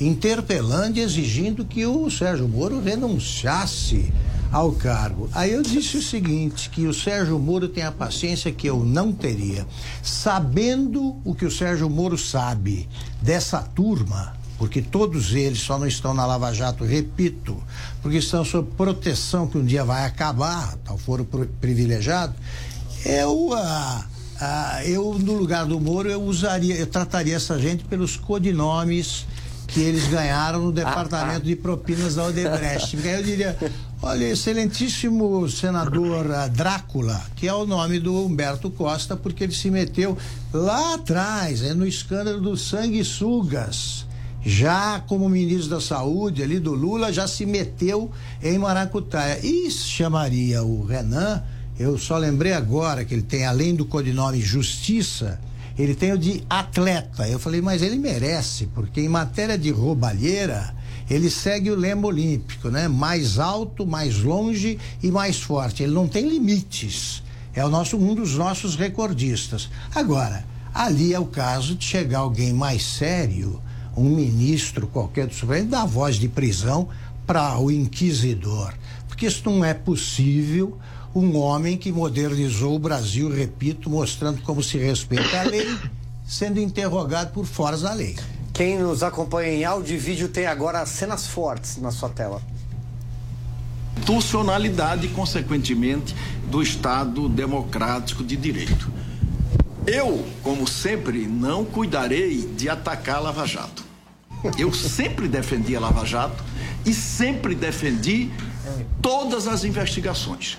[0.00, 4.12] interpelando e exigindo que o Sérgio Moro renunciasse
[4.52, 5.28] ao cargo.
[5.32, 9.12] Aí eu disse o seguinte, que o Sérgio Moro tem a paciência que eu não
[9.12, 9.66] teria.
[10.02, 12.88] Sabendo o que o Sérgio Moro sabe
[13.20, 17.62] dessa turma, porque todos eles só não estão na Lava Jato, repito,
[18.02, 21.24] porque estão sob proteção que um dia vai acabar, tal foro
[21.60, 22.34] privilegiado,
[23.04, 24.04] eu, ah,
[24.40, 29.26] ah, eu no lugar do Moro eu usaria, eu trataria essa gente pelos codinomes
[29.66, 32.96] que eles ganharam no departamento de propinas da Odebrecht.
[32.96, 33.56] Porque eu diria,
[34.00, 39.70] olha, excelentíssimo senador ah, Drácula, que é o nome do Humberto Costa, porque ele se
[39.70, 40.16] meteu
[40.52, 44.05] lá atrás, é no escândalo dos sanguessugas
[44.46, 49.44] já como ministro da Saúde ali do Lula, já se meteu em Maracutaia.
[49.44, 51.42] E chamaria o Renan,
[51.76, 55.40] eu só lembrei agora que ele tem, além do codinome Justiça,
[55.76, 57.28] ele tem o de atleta.
[57.28, 60.72] Eu falei, mas ele merece, porque em matéria de roubalheira,
[61.10, 62.86] ele segue o lema olímpico, né?
[62.86, 65.82] Mais alto, mais longe e mais forte.
[65.82, 67.20] Ele não tem limites.
[67.52, 69.68] É o nosso, um dos nossos recordistas.
[69.92, 73.60] Agora, ali é o caso de chegar alguém mais sério
[73.96, 76.88] um ministro qualquer do Supremo dá voz de prisão
[77.26, 78.74] para o inquisidor.
[79.08, 80.78] Porque isso não é possível
[81.14, 85.66] um homem que modernizou o Brasil, repito, mostrando como se respeita a lei,
[86.26, 88.16] sendo interrogado por fora da lei.
[88.52, 92.42] Quem nos acompanha em áudio e vídeo tem agora cenas fortes na sua tela.
[93.96, 96.14] Institucionalidade, consequentemente,
[96.50, 98.92] do Estado democrático de direito.
[99.86, 103.85] Eu, como sempre, não cuidarei de atacar a Lava Jato.
[104.58, 106.42] Eu sempre defendi a Lava Jato
[106.84, 108.30] e sempre defendi
[109.02, 110.58] todas as investigações.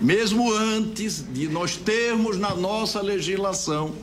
[0.00, 3.94] Mesmo antes de nós termos na nossa legislação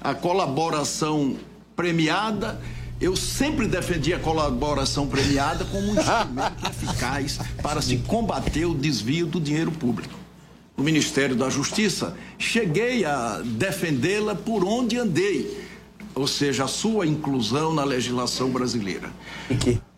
[0.00, 1.36] a colaboração
[1.76, 2.60] premiada,
[3.00, 9.26] eu sempre defendi a colaboração premiada como um instrumento eficaz para se combater o desvio
[9.26, 10.14] do dinheiro público.
[10.76, 15.63] No Ministério da Justiça, cheguei a defendê-la por onde andei
[16.14, 19.10] ou seja, a sua inclusão na legislação brasileira.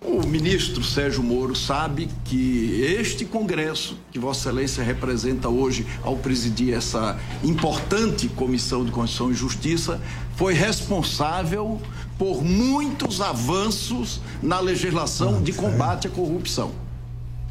[0.00, 6.74] O ministro Sérgio Moro sabe que este Congresso, que Vossa Excelência representa hoje ao presidir
[6.74, 10.00] essa importante Comissão de Constituição e Justiça,
[10.36, 11.80] foi responsável
[12.18, 16.72] por muitos avanços na legislação de combate à corrupção.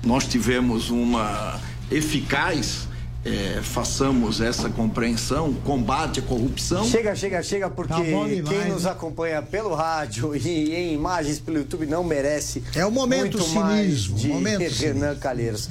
[0.03, 1.59] Nós tivemos uma
[1.91, 2.87] eficaz
[3.25, 6.85] é, façamos essa compreensão, combate à corrupção.
[6.85, 8.01] Chega, chega, chega, porque tá
[8.47, 12.63] quem nos acompanha pelo rádio e em imagens pelo YouTube não merece.
[12.75, 15.15] É o momento muito cinismo, de momento Renan cinismo.
[15.15, 15.69] Calheiros.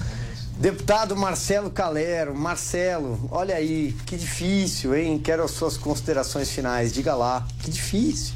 [0.59, 5.19] Deputado Marcelo Calero, Marcelo, olha aí, que difícil, hein?
[5.19, 6.93] Quero as suas considerações finais.
[6.93, 8.35] Diga lá, que difícil.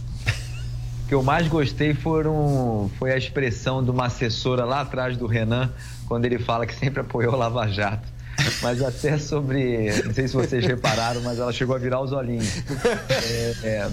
[1.04, 5.26] O que eu mais gostei foram, foi a expressão de uma assessora lá atrás do
[5.26, 5.72] Renan,
[6.06, 8.17] quando ele fala que sempre apoiou o Lava Jato
[8.62, 10.03] mas até sobre.
[10.05, 12.62] Não sei se vocês repararam, mas ela chegou a virar os olhinhos.
[13.11, 13.91] É, é,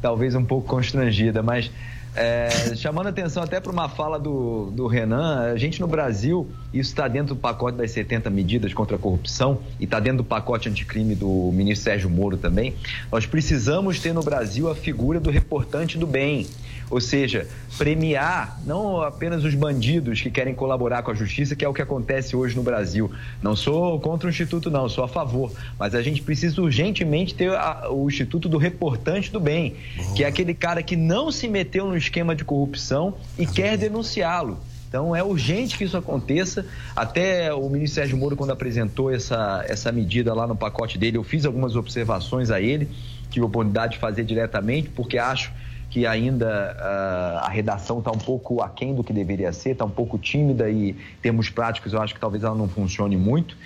[0.00, 1.70] talvez um pouco constrangida, mas
[2.14, 6.90] é, chamando atenção até para uma fala do, do Renan, a gente no Brasil, isso
[6.90, 10.68] está dentro do pacote das 70 medidas contra a corrupção e está dentro do pacote
[10.68, 12.74] anticrime do ministro Sérgio Moro também.
[13.12, 16.48] Nós precisamos ter no Brasil a figura do reportante do bem.
[16.90, 17.48] Ou seja,
[17.78, 21.80] premiar não apenas os bandidos que querem colaborar com a justiça, que é o que
[21.80, 23.10] acontece hoje no Brasil.
[23.40, 25.52] Não sou contra o Instituto, não, sou a favor.
[25.78, 29.76] Mas a gente precisa urgentemente ter a, o Instituto do Reportante do Bem,
[30.14, 34.58] que é aquele cara que não se meteu no esquema de corrupção e quer denunciá-lo.
[34.94, 36.64] Então é urgente que isso aconteça.
[36.94, 41.24] Até o ministro Sérgio Moro, quando apresentou essa, essa medida lá no pacote dele, eu
[41.24, 42.88] fiz algumas observações a ele,
[43.28, 45.52] tive a oportunidade de fazer diretamente, porque acho
[45.90, 49.90] que ainda uh, a redação está um pouco aquém do que deveria ser, está um
[49.90, 53.56] pouco tímida e, em termos práticos, eu acho que talvez ela não funcione muito.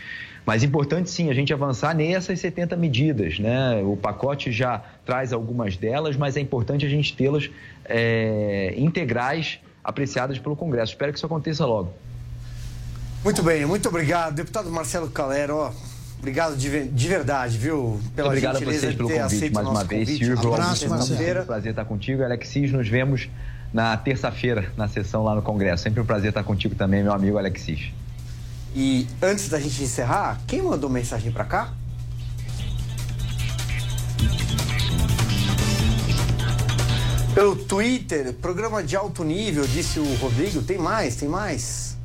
[0.46, 3.82] Mas importante sim a gente avançar nessas 70 medidas, né?
[3.84, 7.50] O pacote já traz algumas delas, mas é importante a gente tê-las
[7.84, 10.92] é, integrais, apreciadas pelo Congresso.
[10.92, 11.94] Espero que isso aconteça logo.
[13.24, 14.34] Muito bem, muito obrigado.
[14.34, 15.72] Deputado Marcelo Calero, ó,
[16.18, 18.00] Obrigado de, de verdade, viu?
[18.14, 20.24] Pela Obrigado a vocês pelo convite mais uma vez, convite.
[20.24, 20.52] Silvio.
[20.52, 21.46] Abraço, Marcelo.
[21.46, 22.24] prazer estar contigo.
[22.24, 23.28] Alexis, nos vemos
[23.72, 25.84] na terça-feira, na sessão lá no Congresso.
[25.84, 27.92] Sempre um prazer estar contigo também, meu amigo Alexis.
[28.74, 31.72] E antes da gente encerrar, quem mandou mensagem para cá?
[37.38, 40.60] Pelo Twitter, programa de alto nível, disse o Rodrigo.
[40.60, 41.96] Tem mais, tem mais.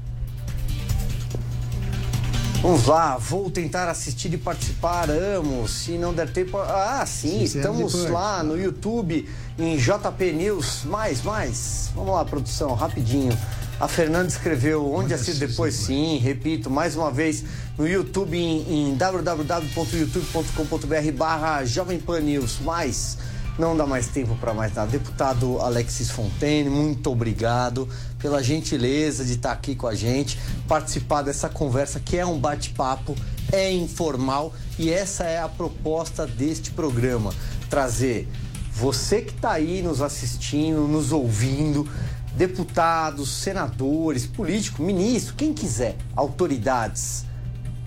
[2.61, 5.67] Vamos lá, vou tentar assistir e participar, amo.
[5.67, 6.59] Se não der tempo.
[6.59, 9.27] Ah, sim, sim estamos lá no YouTube,
[9.57, 10.83] em JP News.
[10.85, 11.89] Mais, mais.
[11.95, 13.35] Vamos lá, produção, rapidinho.
[13.79, 17.43] A Fernanda escreveu onde assiste depois, sim, repito, mais uma vez,
[17.75, 22.59] no YouTube em, em www.youtube.com.br barra Jovem Pan News.
[22.59, 23.17] Mais.
[23.57, 24.89] Não dá mais tempo para mais nada.
[24.89, 27.87] Deputado Alexis Fontaine, muito obrigado
[28.17, 33.15] pela gentileza de estar aqui com a gente, participar dessa conversa que é um bate-papo,
[33.51, 37.31] é informal e essa é a proposta deste programa:
[37.69, 38.27] trazer
[38.71, 41.87] você que está aí nos assistindo, nos ouvindo,
[42.35, 47.23] deputados, senadores, políticos, ministros, quem quiser, autoridades,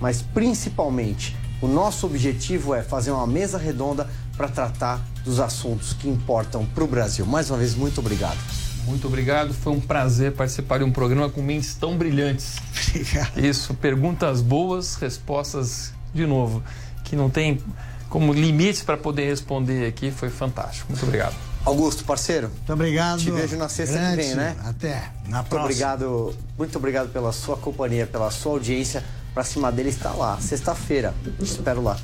[0.00, 6.08] mas principalmente o nosso objetivo é fazer uma mesa redonda para tratar dos assuntos que
[6.08, 7.26] importam para o Brasil.
[7.26, 8.38] Mais uma vez, muito obrigado.
[8.86, 12.54] Muito obrigado, foi um prazer participar de um programa com mentes tão brilhantes.
[12.88, 13.44] Obrigado.
[13.44, 16.62] Isso, perguntas boas, respostas de novo,
[17.02, 17.60] que não tem
[18.08, 20.86] como limites para poder responder aqui, foi fantástico.
[20.88, 21.34] Muito obrigado.
[21.64, 22.48] Augusto, parceiro.
[22.48, 23.18] Muito obrigado.
[23.18, 24.22] Te vejo na sexta Grande.
[24.22, 24.56] que vem, né?
[24.64, 25.10] Até.
[25.26, 25.64] Na Muito próxima.
[25.64, 29.02] obrigado, muito obrigado pela sua companhia, pela sua audiência.
[29.34, 31.12] Pra cima dele está lá, sexta-feira.
[31.38, 31.98] Te espero lá.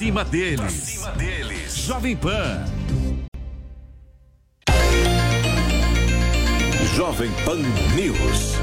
[0.00, 0.56] Cima deles.
[0.56, 1.76] Pra cima deles.
[1.76, 2.64] Jovem Pan.
[6.96, 7.58] Jovem Pan
[7.94, 8.59] News.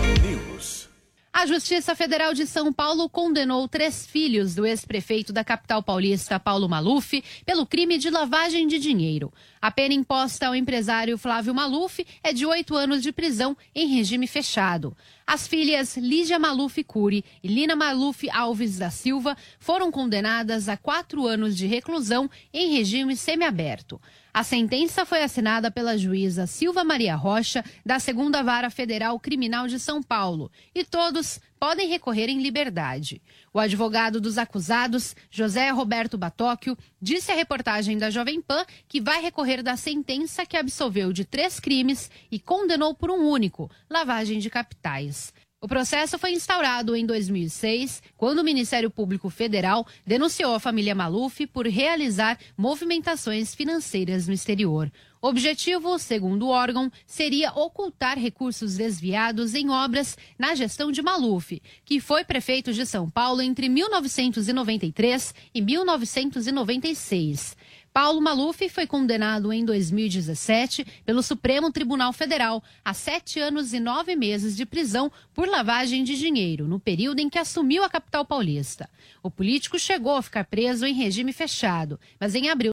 [1.39, 6.67] A Justiça Federal de São Paulo condenou três filhos do ex-prefeito da capital paulista, Paulo
[6.67, 9.31] Maluf, pelo crime de lavagem de dinheiro.
[9.61, 14.25] A pena imposta ao empresário Flávio Maluf é de oito anos de prisão em regime
[14.25, 14.97] fechado.
[15.27, 21.27] As filhas Lígia Maluf Cury e Lina Maluf Alves da Silva foram condenadas a quatro
[21.27, 24.01] anos de reclusão em regime semiaberto.
[24.37, 29.79] A sentença foi assinada pela juíza Silva Maria Rocha, da Segunda Vara Federal Criminal de
[29.79, 33.19] São Paulo, e todos podem recorrer em liberdade.
[33.51, 39.23] O advogado dos acusados, José Roberto Batóquio, disse à reportagem da Jovem Pan que vai
[39.23, 44.51] recorrer da sentença que absolveu de três crimes e condenou por um único, lavagem de
[44.51, 45.33] capitais.
[45.67, 51.45] O processo foi instaurado em 2006, quando o Ministério Público Federal denunciou a família Maluf
[51.47, 54.89] por realizar movimentações financeiras no exterior.
[55.21, 61.61] O objetivo, segundo o órgão, seria ocultar recursos desviados em obras na gestão de Maluf,
[61.83, 67.57] que foi prefeito de São Paulo entre 1993 e 1996.
[67.97, 74.15] Paulo Maluf foi condenado em 2017 pelo Supremo Tribunal Federal a sete anos e nove
[74.15, 78.87] meses de prisão por lavagem de dinheiro, no período em que assumiu a capital paulista.
[79.23, 82.65] O político chegou a ficar preso em regime fechado, mas em abril